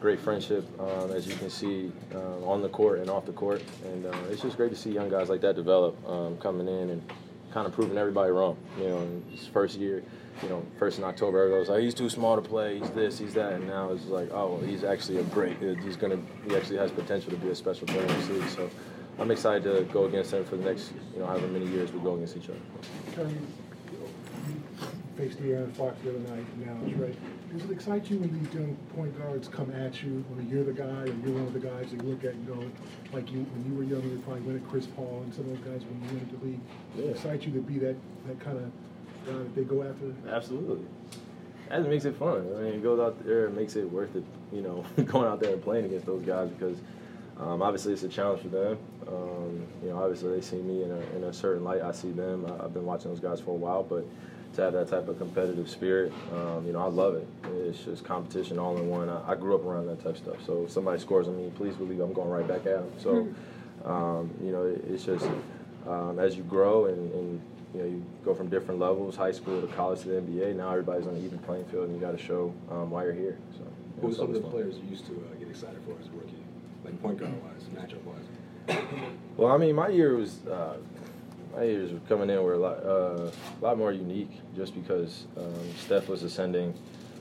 great 0.00 0.20
friendship, 0.20 0.64
um, 0.80 1.10
as 1.12 1.26
you 1.26 1.34
can 1.34 1.50
see 1.50 1.92
uh, 2.14 2.44
on 2.46 2.62
the 2.62 2.68
court 2.68 3.00
and 3.00 3.10
off 3.10 3.26
the 3.26 3.32
court, 3.32 3.62
and 3.84 4.06
uh, 4.06 4.16
it's 4.30 4.42
just 4.42 4.56
great 4.56 4.70
to 4.70 4.76
see 4.76 4.90
young 4.90 5.08
guys 5.08 5.28
like 5.28 5.40
that 5.40 5.56
develop, 5.56 5.96
um, 6.08 6.36
coming 6.38 6.68
in 6.68 6.90
and 6.90 7.12
kind 7.52 7.66
of 7.66 7.72
proving 7.72 7.98
everybody 7.98 8.30
wrong. 8.30 8.56
You 8.78 8.88
know, 8.88 9.22
his 9.30 9.46
first 9.46 9.78
year 9.78 10.02
you 10.42 10.48
know, 10.48 10.64
first 10.78 10.98
in 10.98 11.04
October, 11.04 11.38
everybody 11.38 11.60
was 11.60 11.68
like, 11.68 11.82
he's 11.82 11.94
too 11.94 12.08
small 12.08 12.36
to 12.36 12.42
play, 12.42 12.78
he's 12.78 12.90
this, 12.90 13.18
he's 13.18 13.34
that, 13.34 13.52
and 13.54 13.66
now 13.66 13.90
it's 13.92 14.06
like, 14.06 14.30
oh, 14.32 14.54
well, 14.54 14.66
he's 14.66 14.84
actually 14.84 15.18
a 15.18 15.22
great, 15.24 15.56
he's 15.82 15.96
gonna, 15.96 16.18
he 16.48 16.56
actually 16.56 16.78
has 16.78 16.90
potential 16.90 17.30
to 17.30 17.36
be 17.36 17.50
a 17.50 17.54
special 17.54 17.86
player 17.86 18.02
in 18.02 18.40
league. 18.40 18.48
So 18.48 18.70
I'm 19.20 19.30
excited 19.30 19.64
to 19.64 19.82
go 19.92 20.06
against 20.06 20.30
them 20.30 20.46
for 20.46 20.56
the 20.56 20.64
next, 20.64 20.92
you 21.12 21.20
know, 21.20 21.26
however 21.26 21.46
many 21.46 21.66
years 21.66 21.92
we 21.92 22.00
go 22.00 22.14
against 22.14 22.38
each 22.38 22.48
other. 22.48 22.58
Terry, 23.14 23.28
you 24.48 24.62
faced 25.14 25.38
De'Aaron 25.42 25.72
Fox 25.74 26.00
the 26.02 26.08
other 26.08 26.18
night 26.20 26.46
now, 26.64 26.74
it's 26.86 26.96
right? 26.96 27.14
Does 27.52 27.64
it 27.64 27.70
excite 27.70 28.10
you 28.10 28.16
when 28.16 28.32
these 28.42 28.54
young 28.54 28.74
point 28.96 29.16
guards 29.18 29.46
come 29.46 29.70
at 29.72 30.02
you, 30.02 30.24
or 30.34 30.42
you're 30.42 30.64
the 30.64 30.72
guy, 30.72 31.02
or 31.02 31.06
you're 31.06 31.34
one 31.34 31.42
of 31.42 31.52
the 31.52 31.60
guys 31.60 31.90
that 31.90 32.02
you 32.02 32.08
look 32.08 32.24
at 32.24 32.32
and 32.32 32.46
go, 32.46 32.64
like 33.12 33.30
you 33.30 33.40
when 33.40 33.66
you 33.66 33.76
were 33.76 33.82
young, 33.82 34.08
you 34.08 34.22
probably 34.24 34.42
went 34.42 34.62
at 34.62 34.70
Chris 34.70 34.86
Paul 34.86 35.20
and 35.24 35.34
some 35.34 35.50
of 35.50 35.50
those 35.50 35.66
guys 35.68 35.84
when 35.84 36.00
you 36.00 36.06
went 36.16 36.22
into 36.22 36.36
the 36.36 36.44
league. 36.46 36.60
Does 36.96 37.04
it 37.04 37.10
excite 37.10 37.42
you 37.42 37.52
to 37.52 37.60
be 37.60 37.78
that, 37.80 37.96
that 38.26 38.40
kind 38.40 38.56
of 38.56 38.72
guy 39.26 39.32
that 39.32 39.54
they 39.54 39.64
go 39.64 39.82
after? 39.82 40.14
Absolutely. 40.30 40.86
That 41.68 41.86
makes 41.86 42.06
it 42.06 42.16
fun. 42.16 42.48
I 42.56 42.62
mean, 42.62 42.74
it 42.74 42.82
goes 42.82 42.98
out 42.98 43.22
there 43.24 43.46
and 43.46 43.56
makes 43.56 43.76
it 43.76 43.84
worth 43.90 44.16
it, 44.16 44.24
you 44.50 44.62
know, 44.62 44.84
going 45.04 45.26
out 45.26 45.40
there 45.40 45.52
and 45.52 45.62
playing 45.62 45.84
against 45.84 46.06
those 46.06 46.22
guys 46.22 46.48
because 46.48 46.78
um, 47.40 47.62
obviously 47.62 47.92
it's 47.92 48.02
a 48.02 48.08
challenge 48.08 48.42
for 48.42 48.48
them. 48.48 48.78
Um, 49.08 49.66
you 49.82 49.90
know, 49.90 50.02
obviously 50.02 50.30
they 50.34 50.40
see 50.40 50.56
me 50.56 50.82
in 50.84 50.90
a, 50.90 51.00
in 51.16 51.24
a 51.24 51.32
certain 51.32 51.64
light. 51.64 51.82
I 51.82 51.92
see 51.92 52.12
them. 52.12 52.46
I, 52.46 52.62
have 52.62 52.74
been 52.74 52.84
watching 52.84 53.10
those 53.10 53.20
guys 53.20 53.40
for 53.40 53.52
a 53.52 53.54
while, 53.54 53.82
but 53.82 54.06
to 54.54 54.62
have 54.62 54.72
that 54.72 54.88
type 54.88 55.08
of 55.08 55.18
competitive 55.18 55.70
spirit, 55.70 56.12
um, 56.34 56.66
you 56.66 56.72
know, 56.72 56.80
I 56.80 56.88
love 56.88 57.14
it. 57.14 57.26
It's 57.54 57.84
just 57.84 58.04
competition 58.04 58.58
all 58.58 58.76
in 58.76 58.88
one. 58.88 59.08
I, 59.08 59.32
I, 59.32 59.34
grew 59.36 59.54
up 59.54 59.64
around 59.64 59.86
that 59.86 60.02
type 60.02 60.12
of 60.12 60.18
stuff. 60.18 60.36
So 60.44 60.64
if 60.64 60.70
somebody 60.70 60.98
scores 61.00 61.28
on 61.28 61.36
me, 61.36 61.50
please 61.54 61.74
believe 61.74 62.00
I'm 62.00 62.12
going 62.12 62.28
right 62.28 62.46
back 62.46 62.66
at 62.66 62.82
them. 62.82 62.92
So, 62.98 63.28
um, 63.84 64.30
you 64.42 64.52
know, 64.52 64.64
it, 64.64 64.84
it's 64.88 65.04
just 65.04 65.26
um, 65.88 66.18
as 66.18 66.36
you 66.36 66.42
grow 66.42 66.86
and, 66.86 67.12
and 67.12 67.40
you 67.74 67.80
know, 67.80 67.86
you 67.86 68.04
go 68.24 68.34
from 68.34 68.48
different 68.48 68.80
levels, 68.80 69.16
high 69.16 69.32
school 69.32 69.60
to 69.60 69.66
college 69.68 70.00
to 70.00 70.08
the 70.08 70.20
NBA. 70.20 70.56
Now 70.56 70.70
everybody's 70.70 71.06
on 71.06 71.14
an 71.14 71.24
even 71.24 71.38
playing 71.38 71.64
field, 71.66 71.84
and 71.84 71.94
you 71.94 72.00
got 72.00 72.12
to 72.12 72.18
show 72.18 72.52
um, 72.70 72.90
why 72.90 73.04
you're 73.04 73.12
here. 73.12 73.38
So, 73.56 73.64
who's 74.00 74.16
some 74.16 74.34
of 74.34 74.34
the 74.34 74.40
players 74.40 74.76
you 74.76 74.90
used 74.90 75.06
to 75.06 75.12
uh, 75.12 75.38
get 75.38 75.48
excited 75.48 75.78
for 75.84 75.92
as 76.00 76.08
a 76.08 76.10
rookie, 76.10 76.42
like 76.90 77.02
point 77.02 77.18
guard 77.18 77.32
wise, 77.42 77.62
matchup 77.74 78.02
wise? 78.04 78.82
Well, 79.36 79.52
I 79.52 79.58
mean, 79.58 79.74
my 79.74 79.88
year 79.88 80.16
was 80.16 80.46
uh, 80.46 80.76
my 81.54 81.64
years 81.64 81.92
were 81.92 82.00
coming 82.00 82.30
in 82.30 82.42
were 82.42 82.54
a 82.54 82.58
lot, 82.58 82.84
uh, 82.84 83.30
a 83.30 83.62
lot 83.62 83.78
more 83.78 83.92
unique, 83.92 84.30
just 84.54 84.74
because 84.74 85.26
um, 85.36 85.74
Steph 85.78 86.08
was 86.08 86.22
ascending. 86.22 86.74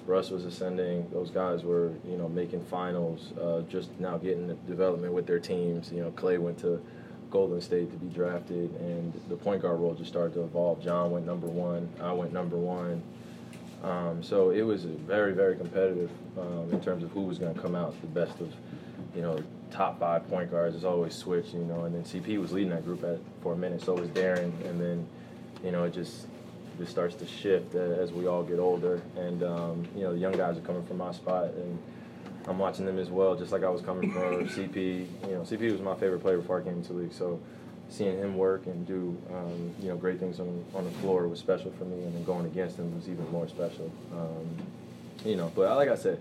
Russ 0.06 0.30
was 0.30 0.46
ascending. 0.46 1.08
Those 1.12 1.30
guys 1.30 1.64
were, 1.64 1.92
you 2.08 2.18
know, 2.18 2.28
making 2.28 2.64
finals. 2.66 3.32
Uh, 3.40 3.62
just 3.70 3.90
now 4.00 4.18
getting 4.18 4.48
the 4.48 4.56
development 4.68 5.14
with 5.14 5.28
their 5.28 5.40
teams. 5.40 5.92
You 5.92 6.02
know, 6.02 6.12
Klay 6.12 6.40
went 6.40 6.58
to 6.60 6.82
Golden 7.30 7.62
State 7.62 7.92
to 7.92 7.98
be 7.98 8.08
drafted, 8.08 8.72
and 8.80 9.14
the 9.30 9.36
point 9.36 9.62
guard 9.62 9.80
role 9.80 9.94
just 9.94 10.10
started 10.10 10.34
to 10.34 10.44
evolve. 10.44 10.82
John 10.82 11.12
went 11.12 11.26
number 11.26 11.48
one, 11.48 11.88
I 12.02 12.12
went 12.12 12.34
number 12.34 12.58
one. 12.58 13.04
Um, 13.84 14.22
so 14.22 14.50
it 14.50 14.64
was 14.64 14.84
very, 14.84 15.34
very 15.34 15.56
competitive 15.56 16.10
um, 16.38 16.70
in 16.72 16.82
terms 16.82 17.04
of 17.04 17.12
who 17.12 17.22
was 17.22 17.38
going 17.38 17.54
to 17.54 17.62
come 17.62 17.76
out 17.76 18.00
the 18.02 18.08
best 18.08 18.40
of, 18.42 18.54
you 19.16 19.22
know, 19.22 19.42
top 19.72 20.00
five 20.00 20.28
point 20.30 20.52
guards. 20.52 20.76
It's 20.76 20.86
always 20.86 21.14
switched, 21.14 21.54
you 21.54 21.60
know, 21.60 21.86
and 21.86 21.94
then 21.96 22.04
CP 22.04 22.40
was 22.40 22.52
leading 22.52 22.72
that 22.72 22.86
group 22.86 23.04
at, 23.04 23.20
for 23.42 23.54
a 23.54 23.58
minute. 23.58 23.82
So 23.82 23.94
was 23.94 24.10
De'Aaron, 24.10 24.52
and 24.66 24.80
then, 24.80 25.08
you 25.64 25.72
know, 25.72 25.84
it 25.84 25.94
just 25.94 26.28
just 26.78 26.92
starts 26.92 27.14
to 27.16 27.28
shift 27.28 27.76
as 27.76 28.12
we 28.14 28.26
all 28.26 28.42
get 28.42 28.58
older, 28.58 29.02
and 29.18 29.44
um, 29.44 29.86
you 29.96 30.02
know, 30.02 30.14
the 30.14 30.20
young 30.20 30.32
guys 30.32 30.58
are 30.58 30.62
coming 30.62 30.86
from 30.86 30.98
my 30.98 31.12
spot, 31.12 31.46
and 31.46 31.78
I'm 32.48 32.58
watching 32.58 32.86
them 32.86 32.98
as 32.98 33.10
well, 33.10 33.36
just 33.36 33.52
like 33.52 33.64
I 33.64 33.70
was 33.70 33.82
coming 33.82 34.12
from 34.12 34.48
CP. 34.48 35.06
You 35.28 35.32
know, 35.36 35.42
CP 35.42 35.72
was 35.72 35.82
my 35.82 35.96
favorite 35.96 36.22
player 36.22 36.38
before 36.38 36.60
I 36.62 36.64
came 36.64 36.74
into 36.74 36.94
the 36.94 37.00
league, 37.00 37.14
so 37.14 37.40
seeing 37.90 38.18
him 38.18 38.38
work 38.38 38.68
and 38.68 38.86
do 38.88 39.18
um, 39.34 39.74
you 39.82 39.90
know 39.90 39.98
great 39.98 40.20
things 40.20 40.40
on 40.40 40.64
on 40.74 40.86
the 40.86 40.92
floor 40.92 41.28
was 41.28 41.40
special 41.40 41.72
for 41.78 41.86
me, 41.86 42.02
and 42.04 42.16
then 42.16 42.24
going 42.24 42.46
against 42.46 42.78
him 42.78 42.96
was 42.96 43.10
even 43.10 43.30
more 43.32 43.48
special. 43.48 43.92
Um, 44.14 44.48
you 45.26 45.36
know, 45.36 45.52
but 45.54 45.76
like 45.76 45.90
I 45.90 45.96
said, 45.96 46.20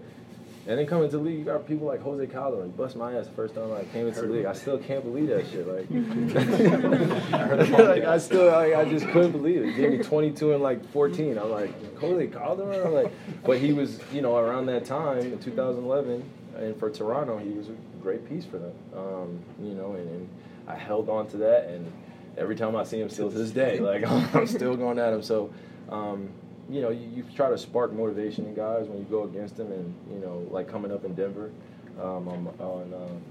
and 0.69 0.79
then 0.79 0.87
coming 0.87 1.09
to 1.09 1.17
the 1.17 1.23
league, 1.23 1.39
you 1.39 1.47
got 1.47 1.67
people 1.67 1.87
like 1.87 2.03
Jose 2.03 2.27
Calderon. 2.27 2.73
Bust 2.73 2.95
my 2.95 3.15
ass 3.17 3.25
the 3.25 3.33
first 3.33 3.55
time 3.55 3.73
I 3.73 3.85
came 3.85 4.07
into 4.07 4.21
the 4.21 4.27
league. 4.27 4.45
I 4.45 4.53
still 4.53 4.77
can't 4.77 5.03
believe 5.03 5.29
that 5.29 5.49
shit. 5.49 5.67
Like, 5.67 5.89
like 7.73 8.05
I 8.05 8.19
still, 8.19 8.49
like, 8.49 8.75
I 8.75 8.85
just 8.85 9.09
couldn't 9.09 9.33
believe 9.33 9.63
it. 9.63 9.69
He 9.69 9.81
gave 9.81 9.93
me 9.93 10.05
22 10.05 10.53
and 10.53 10.63
like 10.63 10.87
14. 10.91 11.39
I'm 11.39 11.51
like, 11.51 11.99
Jose 11.99 12.27
Calderon. 12.27 12.87
I'm 12.87 12.93
like, 12.93 13.11
but 13.45 13.57
he 13.57 13.73
was, 13.73 13.99
you 14.13 14.21
know, 14.21 14.37
around 14.37 14.67
that 14.67 14.85
time 14.85 15.21
in 15.21 15.39
2011, 15.39 16.23
and 16.59 16.79
for 16.79 16.91
Toronto, 16.91 17.39
he 17.39 17.53
was 17.53 17.71
a 17.71 17.75
great 18.03 18.29
piece 18.29 18.45
for 18.45 18.59
them. 18.59 18.75
Um, 18.95 19.41
you 19.63 19.73
know, 19.73 19.95
and, 19.95 20.07
and 20.07 20.29
I 20.67 20.75
held 20.75 21.09
on 21.09 21.29
to 21.29 21.39
that, 21.39 21.71
and 21.71 21.91
every 22.37 22.57
time 22.57 22.77
I 22.77 22.85
see 22.85 23.01
him, 23.01 23.09
still 23.09 23.31
to 23.31 23.39
this 23.39 23.53
day, 23.53 23.79
like 23.79 24.05
I'm 24.35 24.47
still 24.47 24.77
going 24.77 24.99
at 24.99 25.15
him. 25.15 25.23
So. 25.23 25.51
Um, 25.89 26.29
you 26.69 26.83
know, 26.83 26.91
you, 26.91 27.09
you, 27.15 27.25
try 27.35 27.49
to 27.49 27.57
spark 27.57 27.93
motivation 27.93 28.47
in 28.47 28.55
guys 28.55 28.87
when 28.87 28.99
you 28.99 29.05
go 29.05 29.25
against 29.25 29.57
them, 29.57 29.73
and 29.73 29.95
you 30.13 30.19
know, 30.19 30.47
like 30.51 30.69
coming 30.69 30.93
up 30.93 31.05
in 31.05 31.15
Denver, 31.15 31.51
um, 31.99 32.29
on 32.29 32.55
on, 32.59 32.95
um, 32.95 33.23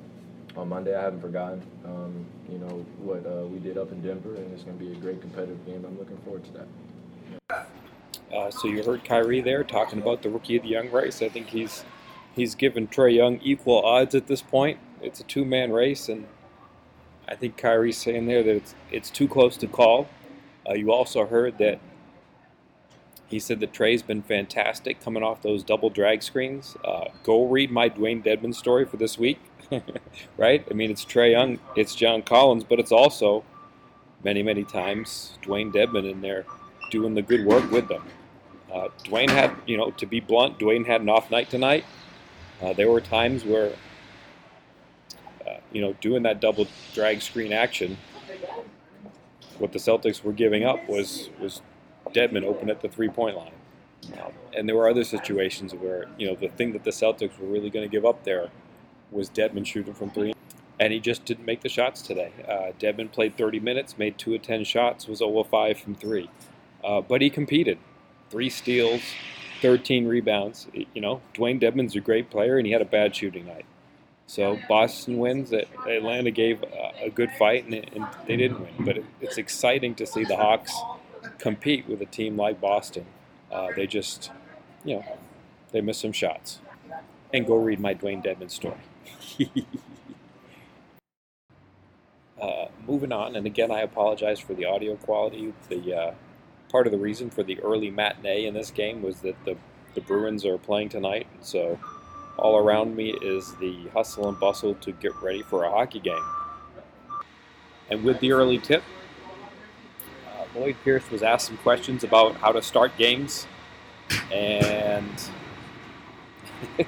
on 0.56 0.70
Monday. 0.70 0.96
I 0.96 1.02
haven't 1.02 1.22
forgotten, 1.22 1.62
um, 1.86 2.26
you 2.50 2.58
know, 2.58 2.86
what 3.00 3.26
uh, 3.26 3.46
we 3.46 3.60
did 3.60 3.78
up 3.78 3.92
in 3.92 4.02
Denver, 4.02 4.36
and 4.36 4.52
it's 4.54 4.64
going 4.64 4.78
to 4.78 4.84
be 4.84 4.92
a 4.92 4.96
great 4.96 5.22
competitive 5.22 5.64
game. 5.66 5.86
I'm 5.86 5.98
looking 6.00 6.18
forward 6.18 6.44
to 6.46 6.52
that. 6.54 6.68
Uh, 8.34 8.52
so 8.52 8.68
you 8.68 8.84
heard 8.84 9.04
Kyrie 9.04 9.42
there 9.42 9.64
talking 9.64 10.00
about 10.00 10.22
the 10.22 10.30
rookie 10.30 10.58
of 10.58 10.64
the 10.64 10.70
young 10.70 10.92
race. 10.92 11.22
I 11.22 11.30
think 11.30 11.48
he's 11.48 11.86
he's 12.36 12.56
given 12.56 12.88
Trae 12.88 13.16
Young 13.16 13.40
equal 13.42 13.82
odds 13.84 14.16
at 14.16 14.28
this 14.28 14.42
point. 14.42 14.80
It's 15.02 15.20
a 15.20 15.24
two-man 15.24 15.72
race, 15.72 16.10
and 16.10 16.26
I 17.28 17.36
think 17.36 17.56
Kyrie's 17.58 17.98
saying 17.98 18.26
there 18.26 18.44
that 18.44 18.56
it's 18.56 18.76
it's 18.92 19.10
too 19.10 19.28
close 19.28 19.58
to 19.58 19.68
call. 19.68 20.08
Uh, 20.68 20.74
you 20.74 20.92
also 20.92 21.26
heard 21.26 21.58
that 21.60 21.80
he 23.28 23.40
said 23.40 23.60
that 23.60 23.74
Trae's 23.74 24.02
been 24.02 24.22
fantastic 24.22 25.02
coming 25.02 25.22
off 25.22 25.42
those 25.42 25.64
double 25.64 25.90
drag 25.90 26.24
screens. 26.24 26.78
Uh, 26.84 27.06
go 27.24 27.46
read 27.46 27.72
my 27.72 27.90
Dewayne 27.90 28.24
Dedmon 28.24 28.56
story 28.56 28.86
for 28.86 28.98
this 28.98 29.18
week, 29.18 29.40
right? 30.38 30.66
I 30.70 30.74
mean, 30.74 30.90
it's 30.90 31.04
Trae 31.04 31.32
Young, 31.32 31.60
it's 31.76 31.94
John 31.94 32.22
Collins, 32.22 32.64
but 32.64 32.80
it's 32.80 32.92
also 32.92 33.44
many, 34.24 34.44
many 34.44 34.64
times 34.64 35.38
Dewayne 35.44 35.74
Dedmon 35.74 36.10
in 36.10 36.22
there 36.22 36.46
doing 36.90 37.16
the 37.16 37.22
good 37.22 37.46
work 37.46 37.70
with 37.70 37.90
them. 37.90 38.04
Uh, 38.74 38.88
Dewayne 39.04 39.30
had, 39.30 39.54
you 39.66 39.78
know, 39.78 39.92
to 39.92 40.06
be 40.06 40.20
blunt, 40.20 40.58
Dewayne 40.58 40.86
had 40.86 41.02
an 41.02 41.10
off 41.10 41.30
night 41.30 41.50
tonight. 41.50 41.84
Uh, 42.62 42.74
there 42.74 42.90
were 42.90 43.02
times 43.02 43.44
where, 43.44 43.74
uh, 45.46 45.58
you 45.72 45.82
know, 45.82 45.94
doing 46.02 46.24
that 46.24 46.40
double 46.40 46.68
drag 46.94 47.22
screen 47.22 47.52
action, 47.52 47.98
what 49.58 49.74
the 49.74 49.80
Celtics 49.80 50.24
were 50.24 50.34
giving 50.34 50.64
up 50.64 50.88
was 50.88 51.30
was 51.40 51.62
Dedmon 52.14 52.44
open 52.44 52.70
at 52.70 52.82
the 52.82 52.90
three 52.90 53.10
point 53.10 53.38
line. 53.38 53.52
Um, 54.14 54.32
and 54.56 54.68
there 54.68 54.76
were 54.76 54.90
other 54.90 55.04
situations 55.04 55.74
where, 55.74 56.06
you 56.18 56.28
know, 56.28 56.36
the 56.36 56.48
thing 56.48 56.74
that 56.74 56.84
the 56.84 56.92
Celtics 56.92 57.38
were 57.40 57.48
really 57.48 57.70
going 57.70 57.88
to 57.88 57.92
give 57.92 58.06
up 58.06 58.24
there 58.24 58.50
was 59.12 59.30
Dedmon 59.30 59.66
shooting 59.66 59.94
from 59.94 60.12
three. 60.12 60.34
And 60.80 60.94
he 60.94 61.00
just 61.00 61.26
didn't 61.26 61.46
make 61.46 61.62
the 61.62 61.70
shots 61.70 62.02
today. 62.02 62.32
Uh, 62.48 62.72
Dedmon 62.80 63.12
played 63.12 63.36
30 63.36 63.60
minutes, 63.60 63.98
made 63.98 64.18
two 64.18 64.36
of 64.36 64.44
10 64.44 64.64
shots, 64.64 65.08
was 65.08 65.20
0 65.20 65.44
5 65.44 65.80
from 65.80 65.96
three. 65.96 66.30
Uh, 66.84 67.02
but 67.02 67.22
he 67.22 67.30
competed. 67.30 67.80
Three 68.30 68.50
steals, 68.50 69.02
13 69.62 70.08
rebounds. 70.08 70.68
You 70.74 71.02
know, 71.02 71.22
Dewayne 71.34 71.60
Dedmon's 71.60 71.96
a 71.96 72.00
great 72.00 72.30
player, 72.30 72.58
and 72.58 72.68
he 72.68 72.74
had 72.74 72.82
a 72.82 72.86
bad 72.86 73.16
shooting 73.16 73.48
night. 73.48 73.66
So 74.28 74.60
Boston 74.68 75.18
wins. 75.18 75.54
Atlanta 75.54 76.32
gave 76.32 76.64
a 77.02 77.10
good 77.10 77.32
fight, 77.40 77.66
and, 77.66 77.74
they 78.28 78.36
didn't 78.36 78.60
win. 78.60 78.86
But 78.86 78.98
it, 78.98 79.06
it's 79.22 79.38
exciting 79.38 79.96
to 79.96 80.06
see 80.06 80.26
the 80.26 80.36
Hawks 80.36 80.74
compete 81.38 81.88
with 81.88 82.02
a 82.02 82.06
team 82.06 82.38
like 82.38 82.60
Boston. 82.62 83.06
Uh, 83.52 83.68
they 83.76 83.88
just, 83.88 84.32
you 84.84 84.98
know, 84.98 85.06
they 85.72 85.82
miss 85.82 85.98
some 86.00 86.12
shots. 86.12 86.60
And 87.34 87.46
go 87.46 87.56
read 87.56 87.80
my 87.80 87.94
Dewayne 87.94 88.24
Dedmon 88.24 88.50
story. 88.50 88.78
uh, 92.42 92.68
moving 92.88 93.12
on, 93.12 93.36
and 93.36 93.46
again, 93.46 93.72
I 93.72 93.82
apologize 93.82 94.40
for 94.40 94.54
the 94.54 94.66
audio 94.66 94.96
quality. 94.96 95.54
The 95.70 95.94
uh, 95.94 96.14
part 96.72 96.88
of 96.88 96.92
the 96.92 96.98
reason 96.98 97.30
for 97.30 97.44
the 97.44 97.60
early 97.60 97.92
matinee 97.92 98.46
in 98.46 98.54
this 98.54 98.72
game 98.72 99.02
was 99.02 99.22
that 99.22 99.36
the 99.46 99.58
the 99.96 100.02
Bruins 100.02 100.46
are 100.46 100.58
playing 100.60 100.90
tonight, 100.90 101.26
and 101.34 101.44
so 101.44 101.80
all 102.38 102.58
around 102.58 102.96
me 102.96 103.16
is 103.22 103.56
the 103.56 103.88
hustle 103.94 104.30
and 104.30 104.40
bustle 104.40 104.76
to 104.76 104.92
get 104.92 105.12
ready 105.24 105.42
for 105.42 105.64
a 105.64 105.72
hockey 105.72 106.00
game. 106.00 106.24
And 107.90 108.04
with 108.04 108.20
the 108.20 108.32
early 108.32 108.60
tip, 108.60 108.84
Lloyd 110.58 110.76
Pierce 110.84 111.10
was 111.12 111.22
asked 111.22 111.48
some 111.48 111.58
questions 111.58 112.04
about 112.04 112.36
how 112.38 112.52
to 112.52 112.62
start 112.62 112.98
games, 112.98 113.46
and 114.32 115.30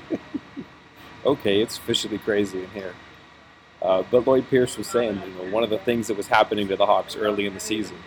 okay, 1.26 1.62
it's 1.62 1.78
officially 1.78 2.18
crazy 2.18 2.64
in 2.64 2.70
here. 2.72 2.94
Uh, 3.82 4.04
but 4.10 4.26
Lloyd 4.26 4.50
Pierce 4.50 4.78
was 4.78 4.88
saying, 4.88 5.22
you 5.26 5.34
know, 5.36 5.54
one 5.54 5.64
of 5.64 5.70
the 5.70 5.78
things 5.78 6.08
that 6.08 6.18
was 6.18 6.28
happening 6.28 6.68
to 6.68 6.76
the 6.76 6.86
Hawks 6.86 7.16
early 7.16 7.46
in 7.46 7.54
the 7.54 7.60
season 7.60 7.98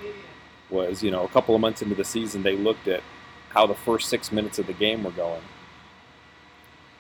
was, 0.69 1.03
you 1.03 1.11
know, 1.11 1.25
a 1.25 1.29
couple 1.29 1.55
of 1.55 1.61
months 1.61 1.81
into 1.81 1.95
the 1.95 2.05
season, 2.05 2.43
they 2.43 2.57
looked 2.57 2.89
at 2.89 3.03
how 3.51 3.67
the 3.67 3.75
first 3.75 4.09
six 4.09 4.33
minutes 4.33 4.59
of 4.59 4.67
the 4.67 4.73
game 4.73 5.05
were 5.05 5.11
going, 5.13 5.43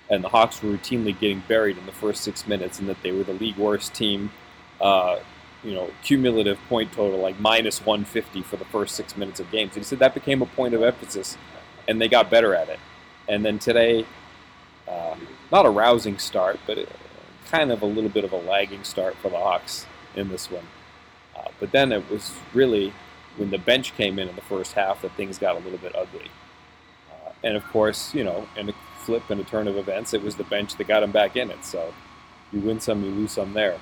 and 0.08 0.22
the 0.22 0.28
Hawks 0.28 0.62
were 0.62 0.70
routinely 0.70 1.18
getting 1.18 1.42
buried 1.48 1.76
in 1.78 1.86
the 1.86 1.92
first 1.92 2.22
six 2.22 2.46
minutes, 2.46 2.78
and 2.78 2.88
that 2.88 3.02
they 3.02 3.10
were 3.10 3.24
the 3.24 3.32
league 3.32 3.56
worst 3.56 3.92
team. 3.92 4.30
Uh, 4.80 5.18
you 5.64 5.74
know, 5.74 5.90
cumulative 6.02 6.58
point 6.68 6.92
total 6.92 7.18
like 7.18 7.38
minus 7.38 7.84
150 7.84 8.42
for 8.42 8.56
the 8.56 8.64
first 8.66 8.94
six 8.94 9.16
minutes 9.16 9.40
of 9.40 9.50
games. 9.50 9.72
And 9.74 9.84
he 9.84 9.84
said 9.84 10.00
that 10.00 10.14
became 10.14 10.42
a 10.42 10.46
point 10.46 10.74
of 10.74 10.82
emphasis, 10.82 11.36
and 11.88 12.00
they 12.00 12.08
got 12.08 12.30
better 12.30 12.54
at 12.54 12.68
it. 12.68 12.80
And 13.28 13.44
then 13.44 13.58
today, 13.58 14.04
uh, 14.88 15.16
not 15.50 15.66
a 15.66 15.70
rousing 15.70 16.18
start, 16.18 16.58
but 16.66 16.88
kind 17.46 17.70
of 17.70 17.82
a 17.82 17.86
little 17.86 18.10
bit 18.10 18.24
of 18.24 18.32
a 18.32 18.36
lagging 18.36 18.82
start 18.84 19.14
for 19.16 19.28
the 19.28 19.36
Hawks 19.36 19.86
in 20.16 20.28
this 20.28 20.50
one. 20.50 20.66
Uh, 21.36 21.48
but 21.60 21.70
then 21.70 21.92
it 21.92 22.08
was 22.10 22.32
really 22.52 22.92
when 23.36 23.50
the 23.50 23.58
bench 23.58 23.94
came 23.94 24.18
in 24.18 24.28
in 24.28 24.36
the 24.36 24.42
first 24.42 24.72
half 24.72 25.02
that 25.02 25.12
things 25.12 25.38
got 25.38 25.54
a 25.56 25.58
little 25.60 25.78
bit 25.78 25.94
ugly. 25.94 26.30
Uh, 27.10 27.32
and 27.44 27.56
of 27.56 27.64
course, 27.68 28.12
you 28.14 28.24
know, 28.24 28.46
in 28.56 28.68
a 28.68 28.74
flip 28.98 29.22
and 29.30 29.40
a 29.40 29.44
turn 29.44 29.68
of 29.68 29.76
events, 29.76 30.12
it 30.14 30.22
was 30.22 30.36
the 30.36 30.44
bench 30.44 30.76
that 30.76 30.86
got 30.86 31.02
him 31.02 31.12
back 31.12 31.36
in 31.36 31.50
it. 31.50 31.64
So 31.64 31.92
you 32.52 32.60
win 32.60 32.80
some, 32.80 33.02
you 33.02 33.10
lose 33.10 33.32
some 33.32 33.52
there. 33.52 33.78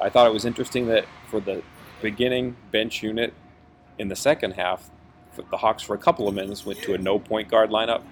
I 0.00 0.08
thought 0.08 0.26
it 0.26 0.32
was 0.32 0.44
interesting 0.44 0.86
that 0.88 1.06
for 1.30 1.40
the 1.40 1.62
beginning 2.02 2.56
bench 2.70 3.02
unit 3.02 3.32
in 3.98 4.08
the 4.08 4.16
second 4.16 4.52
half, 4.52 4.90
the 5.50 5.56
Hawks 5.56 5.82
for 5.82 5.94
a 5.94 5.98
couple 5.98 6.28
of 6.28 6.34
minutes 6.34 6.64
went 6.64 6.80
to 6.82 6.94
a 6.94 6.98
no 6.98 7.18
point 7.18 7.48
guard 7.48 7.70
lineup, 7.70 8.02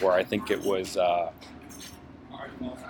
where 0.00 0.12
I 0.12 0.24
think 0.24 0.50
it 0.50 0.62
was, 0.62 0.96
uh, 0.96 1.30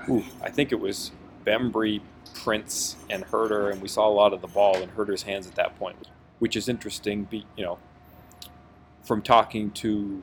ooh, 0.09 0.25
I 0.43 0.51
think 0.51 0.73
it 0.73 0.81
was 0.81 1.13
Bembry, 1.45 2.01
Prince, 2.35 2.97
and 3.11 3.25
Huerter, 3.27 3.73
and 3.73 3.81
we 3.81 3.89
saw 3.89 4.09
a 4.09 4.11
lot 4.11 4.33
of 4.33 4.41
the 4.41 4.49
ball 4.49 4.77
in 4.77 4.89
Huerter's 4.91 5.23
hands 5.23 5.47
at 5.47 5.55
that 5.57 5.79
point, 5.79 6.09
which 6.39 6.57
is 6.57 6.69
interesting. 6.69 7.25
Be, 7.25 7.47
you 7.57 7.65
know, 7.65 7.79
from 9.03 9.23
talking 9.23 9.71
to 9.73 10.23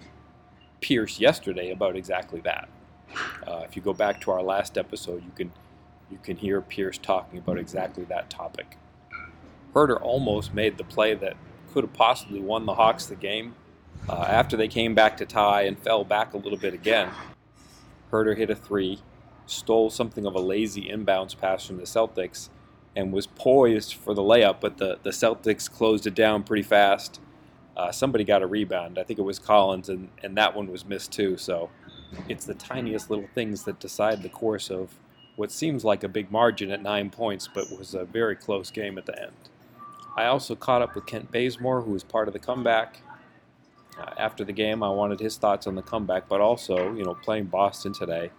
Pierce 0.81 1.19
yesterday 1.19 1.71
about 1.71 1.95
exactly 1.95 2.41
that. 2.41 2.69
Uh, 3.47 3.61
if 3.63 3.75
you 3.75 3.81
go 3.81 3.93
back 3.93 4.19
to 4.21 4.31
our 4.31 4.41
last 4.41 4.77
episode, 4.77 5.23
you 5.23 5.31
can 5.35 5.51
you 6.11 6.19
can 6.23 6.37
hear 6.37 6.61
Pierce 6.61 6.97
talking 6.97 7.39
about 7.39 7.57
exactly 7.57 8.03
that 8.05 8.29
topic. 8.29 8.77
Huerter 9.73 9.99
almost 10.01 10.53
made 10.53 10.77
the 10.77 10.83
play 10.83 11.13
that 11.15 11.35
could 11.73 11.83
have 11.83 11.93
possibly 11.93 12.39
won 12.39 12.65
the 12.65 12.75
Hawks 12.75 13.05
the 13.07 13.15
game. 13.15 13.55
Uh, 14.07 14.25
after 14.29 14.55
they 14.55 14.67
came 14.67 14.95
back 14.95 15.17
to 15.17 15.25
tie 15.25 15.63
and 15.63 15.77
fell 15.77 16.03
back 16.03 16.33
a 16.33 16.37
little 16.37 16.57
bit 16.57 16.73
again, 16.73 17.09
Huerter 18.11 18.37
hit 18.37 18.49
a 18.49 18.55
three, 18.55 18.99
stole 19.45 19.89
something 19.89 20.25
of 20.25 20.35
a 20.35 20.39
lazy 20.39 20.89
inbounds 20.89 21.37
pass 21.37 21.65
from 21.65 21.77
the 21.77 21.83
Celtics, 21.83 22.49
and 22.95 23.11
was 23.11 23.27
poised 23.27 23.95
for 23.95 24.13
the 24.13 24.21
layup, 24.21 24.61
but 24.61 24.77
the, 24.77 24.97
the 25.03 25.09
Celtics 25.09 25.69
closed 25.69 26.07
it 26.07 26.15
down 26.15 26.43
pretty 26.43 26.63
fast. 26.63 27.19
Uh, 27.75 27.91
somebody 27.91 28.23
got 28.23 28.41
a 28.41 28.47
rebound. 28.47 28.97
I 28.97 29.03
think 29.03 29.19
it 29.19 29.23
was 29.23 29.37
Collins, 29.37 29.89
and, 29.89 30.07
and 30.23 30.37
that 30.37 30.55
one 30.55 30.71
was 30.71 30.85
missed 30.85 31.11
too. 31.11 31.35
So 31.35 31.69
it's 32.29 32.45
the 32.45 32.53
tiniest 32.53 33.09
little 33.09 33.27
things 33.33 33.63
that 33.63 33.79
decide 33.79 34.23
the 34.23 34.29
course 34.29 34.69
of 34.69 34.93
what 35.35 35.51
seems 35.51 35.83
like 35.83 36.03
a 36.03 36.07
big 36.07 36.31
margin 36.31 36.71
at 36.71 36.81
nine 36.81 37.09
points, 37.09 37.49
but 37.53 37.65
was 37.77 37.93
a 37.93 38.05
very 38.05 38.35
close 38.35 38.71
game 38.71 38.97
at 38.97 39.05
the 39.05 39.19
end. 39.21 39.33
I 40.15 40.25
also 40.25 40.55
caught 40.55 40.81
up 40.81 40.95
with 40.95 41.05
Kent 41.05 41.31
Bazemore, 41.31 41.81
who 41.81 41.91
was 41.91 42.03
part 42.03 42.27
of 42.27 42.33
the 42.33 42.39
comeback. 42.39 43.01
Uh, 43.99 44.11
after 44.17 44.43
the 44.43 44.53
game, 44.53 44.81
I 44.81 44.89
wanted 44.89 45.19
his 45.19 45.37
thoughts 45.37 45.67
on 45.67 45.75
the 45.75 45.81
comeback, 45.81 46.27
but 46.29 46.41
also, 46.41 46.93
you 46.93 47.03
know, 47.03 47.15
playing 47.15 47.45
Boston 47.45 47.93
today, 47.93 48.29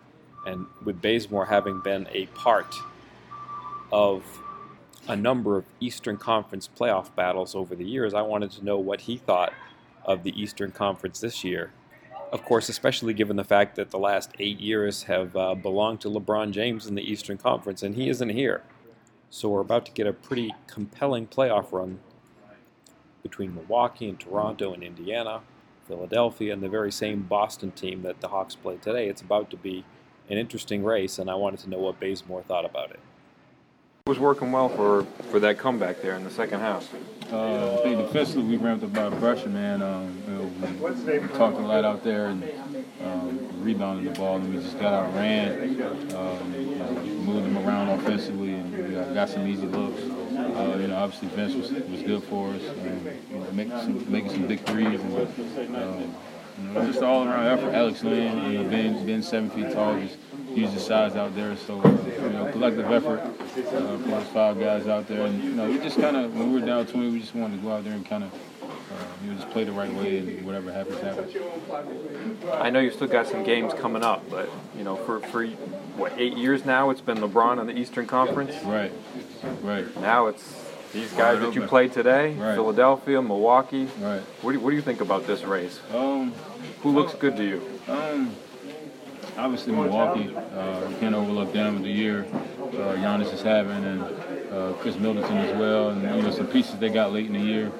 and 0.46 0.66
with 0.84 1.00
Bazemore 1.02 1.46
having 1.46 1.80
been 1.80 2.08
a 2.12 2.26
part 2.26 2.74
of 3.92 4.22
a 5.08 5.16
number 5.16 5.56
of 5.56 5.64
Eastern 5.80 6.16
Conference 6.16 6.68
playoff 6.68 7.14
battles 7.14 7.54
over 7.54 7.74
the 7.74 7.84
years, 7.84 8.14
I 8.14 8.22
wanted 8.22 8.50
to 8.52 8.64
know 8.64 8.78
what 8.78 9.02
he 9.02 9.18
thought 9.18 9.52
of 10.04 10.22
the 10.22 10.40
Eastern 10.40 10.72
Conference 10.72 11.20
this 11.20 11.44
year 11.44 11.72
of 12.32 12.44
course, 12.44 12.68
especially 12.68 13.14
given 13.14 13.36
the 13.36 13.44
fact 13.44 13.76
that 13.76 13.90
the 13.90 13.98
last 13.98 14.32
eight 14.38 14.60
years 14.60 15.04
have 15.04 15.36
uh, 15.36 15.54
belonged 15.54 16.00
to 16.02 16.08
LeBron 16.08 16.50
James 16.50 16.86
in 16.86 16.94
the 16.94 17.02
Eastern 17.02 17.38
Conference, 17.38 17.82
and 17.82 17.94
he 17.94 18.08
isn't 18.08 18.30
here. 18.30 18.62
So 19.30 19.48
we're 19.48 19.60
about 19.60 19.86
to 19.86 19.92
get 19.92 20.06
a 20.06 20.12
pretty 20.12 20.54
compelling 20.66 21.26
playoff 21.26 21.72
run 21.72 22.00
between 23.22 23.54
Milwaukee 23.54 24.08
and 24.08 24.18
Toronto 24.18 24.72
and 24.72 24.82
Indiana, 24.82 25.40
Philadelphia, 25.88 26.52
and 26.52 26.62
the 26.62 26.68
very 26.68 26.92
same 26.92 27.22
Boston 27.22 27.70
team 27.72 28.02
that 28.02 28.20
the 28.20 28.28
Hawks 28.28 28.54
played 28.54 28.82
today. 28.82 29.08
It's 29.08 29.22
about 29.22 29.50
to 29.50 29.56
be 29.56 29.84
an 30.28 30.38
interesting 30.38 30.84
race, 30.84 31.18
and 31.18 31.30
I 31.30 31.34
wanted 31.34 31.60
to 31.60 31.70
know 31.70 31.78
what 31.78 32.00
Bazemore 32.00 32.42
thought 32.42 32.64
about 32.64 32.90
it. 32.90 33.00
It 34.06 34.10
was 34.10 34.18
working 34.18 34.52
well 34.52 34.68
for, 34.68 35.04
for 35.30 35.40
that 35.40 35.58
comeback 35.58 36.00
there 36.02 36.14
in 36.14 36.24
the 36.24 36.30
second 36.30 36.60
half. 36.60 36.88
Uh, 37.32 37.74
I 37.74 37.82
think 37.82 37.98
defensively 37.98 38.44
we 38.44 38.56
ramped 38.56 38.84
up 38.84 38.96
our 38.96 39.10
pressure, 39.18 39.48
man. 39.48 39.82
Um, 39.82 40.22
you 40.28 40.34
know, 40.34 40.42
we, 40.44 41.18
we, 41.18 41.28
talked 41.28 41.56
a 41.56 41.60
lot 41.60 41.84
out 41.84 42.04
there 42.04 42.26
and 42.26 42.44
um, 43.02 43.64
rebounded 43.64 44.14
the 44.14 44.18
ball, 44.18 44.36
and 44.36 44.54
we 44.54 44.62
just 44.62 44.78
got 44.78 44.94
our 44.94 45.08
ran, 45.10 45.82
um, 46.14 46.54
you 46.54 46.76
know, 46.76 46.92
moved 47.24 47.46
them 47.46 47.58
around 47.66 47.88
offensively, 47.88 48.54
and 48.54 48.72
we 48.72 48.94
got, 48.94 49.12
got 49.12 49.28
some 49.28 49.44
easy 49.46 49.66
looks. 49.66 50.00
Uh, 50.02 50.78
you 50.80 50.86
know, 50.86 50.96
obviously 50.96 51.28
Vince 51.28 51.54
was, 51.54 51.72
was 51.72 52.02
good 52.02 52.22
for 52.24 52.50
us, 52.50 52.62
um, 52.68 53.08
you 53.30 53.38
know, 53.38 53.52
making 53.52 53.78
some 53.80 54.12
making 54.12 54.30
some 54.30 54.46
big 54.46 54.60
threes, 54.60 55.00
and 55.00 55.76
um, 55.76 56.14
you 56.62 56.72
know, 56.72 56.86
just 56.86 57.02
all 57.02 57.26
around 57.26 57.46
effort. 57.46 57.74
Alex 57.74 58.04
Len, 58.04 58.52
you 58.52 58.62
know, 58.62 58.70
being 58.70 59.04
being 59.04 59.22
seven 59.22 59.50
feet 59.50 59.72
tall, 59.72 59.98
just 59.98 60.16
use 60.56 60.72
the 60.72 60.80
size 60.80 61.16
out 61.16 61.34
there. 61.34 61.56
So 61.56 61.80
uh, 61.80 61.88
you 61.88 62.30
know, 62.30 62.50
collective 62.50 62.90
effort 62.90 63.20
uh, 63.20 63.32
for 63.98 64.08
those 64.08 64.26
five 64.28 64.58
guys 64.58 64.86
out 64.86 65.06
there, 65.06 65.22
and 65.26 65.42
you 65.42 65.50
know, 65.50 65.68
we 65.68 65.78
just 65.78 66.00
kind 66.00 66.16
of 66.16 66.34
when 66.34 66.52
we 66.52 66.60
were 66.60 66.66
down 66.66 66.86
20, 66.86 67.10
we 67.10 67.20
just 67.20 67.34
wanted 67.34 67.56
to 67.56 67.62
go 67.62 67.72
out 67.72 67.84
there 67.84 67.92
and 67.94 68.06
kind 68.06 68.24
of. 68.24 68.32
Uh, 68.62 69.04
you 69.22 69.30
know, 69.30 69.36
just 69.36 69.50
play 69.50 69.64
the 69.64 69.72
right 69.72 69.92
way, 69.94 70.18
and 70.18 70.46
whatever 70.46 70.72
happens, 70.72 70.98
happens. 71.00 71.34
I 72.52 72.70
know 72.70 72.78
you 72.78 72.90
still 72.90 73.08
got 73.08 73.26
some 73.26 73.42
games 73.42 73.74
coming 73.74 74.02
up, 74.04 74.28
but 74.30 74.48
you 74.76 74.84
know, 74.84 74.96
for 74.96 75.20
for 75.20 75.44
what 75.96 76.12
eight 76.16 76.36
years 76.36 76.64
now, 76.64 76.90
it's 76.90 77.00
been 77.00 77.18
LeBron 77.18 77.60
in 77.60 77.66
the 77.66 77.76
Eastern 77.76 78.06
Conference. 78.06 78.54
Right, 78.64 78.92
right. 79.62 80.00
Now 80.00 80.28
it's 80.28 80.66
these 80.92 81.12
guys 81.12 81.40
that 81.40 81.54
you 81.54 81.62
played 81.66 81.92
today, 81.92 82.34
Right. 82.34 82.54
Philadelphia, 82.54 83.20
Milwaukee. 83.20 83.88
Right. 84.00 84.20
What 84.40 84.52
do, 84.52 84.58
you, 84.58 84.64
what 84.64 84.70
do 84.70 84.76
you 84.76 84.82
think 84.82 85.00
about 85.00 85.26
this 85.26 85.42
race? 85.42 85.80
Um, 85.92 86.32
Who 86.82 86.90
looks 86.90 87.14
good 87.14 87.36
to 87.36 87.44
you? 87.44 87.62
Um, 87.88 88.34
obviously 89.36 89.72
Milwaukee. 89.72 90.34
Uh, 90.34 90.88
you 90.88 90.96
can't 90.96 91.14
overlook 91.14 91.52
them. 91.52 91.74
With 91.74 91.84
the 91.84 91.90
year 91.90 92.26
uh, 92.58 92.96
Giannis 92.96 93.32
is 93.32 93.42
having, 93.42 93.84
and 93.84 94.02
uh, 94.52 94.72
Khris 94.80 94.96
Middleton 94.96 95.36
as 95.38 95.56
well, 95.58 95.90
and 95.90 96.02
you 96.02 96.22
know 96.22 96.30
some 96.30 96.46
pieces 96.46 96.78
they 96.78 96.88
got 96.88 97.12
late 97.12 97.26
in 97.26 97.34
the 97.34 97.40
year. 97.40 97.72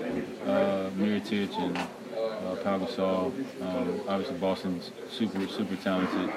Uh, 0.46 0.90
Mirotic 0.96 1.56
and 1.58 1.76
uh, 1.76 2.56
Pau 2.62 2.78
Gasol. 2.78 3.32
Um, 3.62 4.00
obviously 4.08 4.36
Boston's 4.38 4.90
super 5.10 5.46
super 5.48 5.76
talented. 5.76 6.32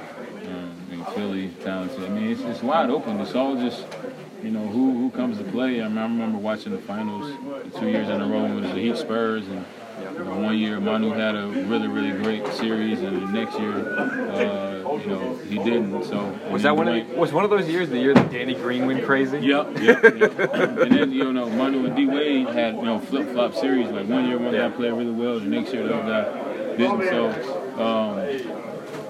Um, 0.45 0.75
and 0.91 1.05
Philly 1.09 1.49
talented. 1.63 2.03
I 2.03 2.09
mean, 2.09 2.31
it's, 2.31 2.41
it's 2.41 2.63
wide 2.63 2.89
open. 2.89 3.19
It's 3.19 3.35
all 3.35 3.55
just 3.55 3.85
you 4.41 4.51
know 4.51 4.65
who 4.67 4.97
who 4.97 5.11
comes 5.11 5.37
to 5.37 5.43
play. 5.43 5.81
I, 5.81 5.87
mean, 5.87 5.97
I 5.97 6.03
remember 6.03 6.37
watching 6.37 6.71
the 6.71 6.79
finals 6.79 7.31
two 7.77 7.89
years 7.89 8.09
in 8.09 8.21
a 8.21 8.27
row 8.27 8.43
when 8.43 8.57
it 8.57 8.61
was 8.61 8.71
the 8.71 8.79
Heat 8.79 8.97
Spurs 8.97 9.47
and. 9.47 9.65
One 10.25 10.57
year 10.57 10.79
Manu 10.79 11.11
had 11.11 11.35
a 11.35 11.47
really, 11.47 11.87
really 11.87 12.11
great 12.11 12.45
series, 12.53 13.01
and 13.01 13.21
the 13.21 13.27
next 13.27 13.59
year, 13.59 13.71
uh, 13.71 14.97
you 14.97 15.07
know, 15.07 15.35
he 15.47 15.57
didn't. 15.57 16.03
So 16.05 16.37
Was 16.51 16.63
that 16.63 16.75
one 16.75 16.87
of 16.87 16.95
the, 16.95 17.15
was 17.15 17.31
one 17.31 17.43
of 17.43 17.49
those 17.49 17.67
years 17.67 17.89
the 17.89 17.99
year 17.99 18.13
that 18.13 18.31
Danny 18.31 18.53
Green 18.53 18.85
went 18.85 19.05
crazy? 19.05 19.39
Yep, 19.39 19.79
yep, 19.79 20.03
yep. 20.03 20.39
and 20.39 20.91
then 20.91 21.11
you 21.11 21.31
know, 21.31 21.49
Manu 21.49 21.85
and 21.85 21.95
D 21.95 22.05
Wade 22.05 22.47
had 22.47 22.75
you 22.75 22.83
know 22.83 22.99
flip 22.99 23.29
flop 23.29 23.53
series. 23.53 23.89
Like 23.89 24.07
one 24.07 24.27
year 24.27 24.37
one 24.37 24.53
guy 24.53 24.69
played 24.69 24.93
really 24.93 25.11
well, 25.11 25.39
the 25.39 25.45
next 25.45 25.73
year 25.73 25.87
the 25.87 25.95
other 25.95 26.09
guy 26.09 26.77
didn't. 26.77 27.01
So 27.09 27.29
um, 27.79 28.19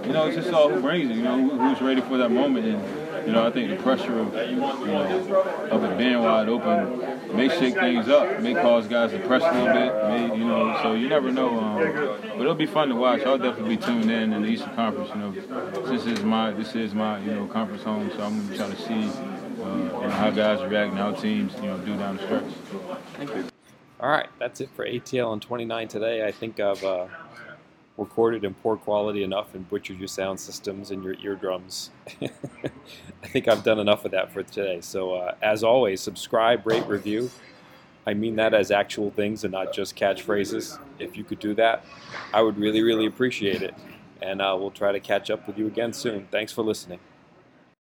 you 0.06 0.13
know, 0.13 0.28
it's 0.28 0.36
just 0.36 0.51
all 0.51 0.70
who 0.70 0.82
brings 0.82 1.10
it. 1.10 1.16
You 1.16 1.24
know, 1.24 1.50
who's 1.50 1.82
ready 1.82 2.01
for 2.01 2.18
that 2.18 2.30
moment. 2.32 2.66
And 2.66 2.99
you 3.25 3.31
know, 3.31 3.45
I 3.45 3.51
think 3.51 3.69
the 3.69 3.81
pressure 3.81 4.19
of 4.19 4.33
you 4.33 4.55
know 4.57 5.43
of 5.71 5.83
it 5.83 5.97
being 5.97 6.21
wide 6.21 6.49
open 6.49 7.35
may 7.35 7.49
shake 7.49 7.75
things 7.75 8.07
up, 8.09 8.41
may 8.41 8.53
cause 8.53 8.88
guys 8.88 9.11
to 9.11 9.19
press 9.19 9.43
a 9.43 9.51
little 9.51 9.73
bit. 9.73 10.03
May, 10.07 10.38
you 10.38 10.45
know, 10.45 10.79
so 10.81 10.93
you 10.93 11.07
never 11.09 11.31
know. 11.31 11.59
Um, 11.59 11.77
but 12.21 12.41
it'll 12.41 12.55
be 12.55 12.65
fun 12.65 12.89
to 12.89 12.95
watch. 12.95 13.21
I'll 13.21 13.38
definitely 13.38 13.75
be 13.75 13.81
tuned 13.81 14.09
in 14.09 14.33
in 14.33 14.41
the 14.41 14.47
Eastern 14.47 14.75
Conference. 14.75 15.09
You 15.09 15.15
know, 15.15 15.85
this 15.88 16.05
is 16.05 16.23
my 16.23 16.51
this 16.51 16.75
is 16.75 16.93
my 16.93 17.19
you 17.19 17.31
know 17.31 17.47
conference 17.47 17.83
home, 17.83 18.09
so 18.15 18.23
I'm 18.23 18.45
gonna 18.45 18.57
try 18.57 18.69
to 18.69 18.81
see 18.81 19.09
uh, 19.63 19.75
you 19.75 19.83
know, 19.83 20.09
how 20.09 20.29
guys 20.31 20.61
react 20.69 20.91
and 20.91 20.99
how 20.99 21.11
teams 21.11 21.53
you 21.55 21.63
know 21.63 21.77
do 21.79 21.95
down 21.97 22.17
the 22.17 22.23
stretch. 22.23 22.53
Thank 23.17 23.35
you. 23.35 23.45
All 23.99 24.09
right, 24.09 24.29
that's 24.39 24.61
it 24.61 24.69
for 24.75 24.85
ATL 24.85 25.27
on 25.27 25.41
29 25.41 25.89
today. 25.89 26.25
I 26.25 26.31
think 26.31 26.59
I've 26.61 26.81
uh, 26.85 27.07
recorded 28.00 28.44
in 28.44 28.53
poor 28.56 28.77
quality 28.77 29.24
enough 29.24 29.53
and 29.53 29.70
butchered 29.70 30.00
your 30.00 30.08
sound 30.08 30.39
systems 30.39 30.91
and 30.91 31.03
your 31.03 31.15
eardrums. 31.22 31.91
I 32.22 33.27
think 33.27 33.48
I've 33.48 33.63
done 33.63 33.79
enough 33.79 34.06
of 34.06 34.12
that 34.12 34.32
for 34.32 34.41
today. 34.44 34.82
So, 34.82 35.13
uh, 35.13 35.36
as 35.41 35.63
always, 35.63 36.01
subscribe, 36.01 36.65
rate, 36.65 36.88
review. 36.88 37.29
I 38.08 38.13
mean 38.13 38.38
that 38.38 38.53
as 38.53 38.72
actual 38.72 39.12
things 39.12 39.44
and 39.44 39.51
not 39.51 39.74
just 39.74 39.96
catchphrases. 39.96 40.79
If 40.98 41.15
you 41.15 41.24
could 41.24 41.39
do 41.39 41.53
that, 41.56 41.86
I 42.34 42.41
would 42.41 42.58
really, 42.58 42.82
really 42.82 43.06
appreciate 43.06 43.62
it. 43.62 43.75
And 44.22 44.41
uh, 44.41 44.56
we'll 44.60 44.72
try 44.72 44.91
to 44.91 45.00
catch 45.00 45.30
up 45.30 45.45
with 45.45 45.58
you 45.58 45.67
again 45.67 45.93
soon. 45.93 46.28
Thanks 46.32 46.52
for 46.52 46.63
listening. 46.63 47.00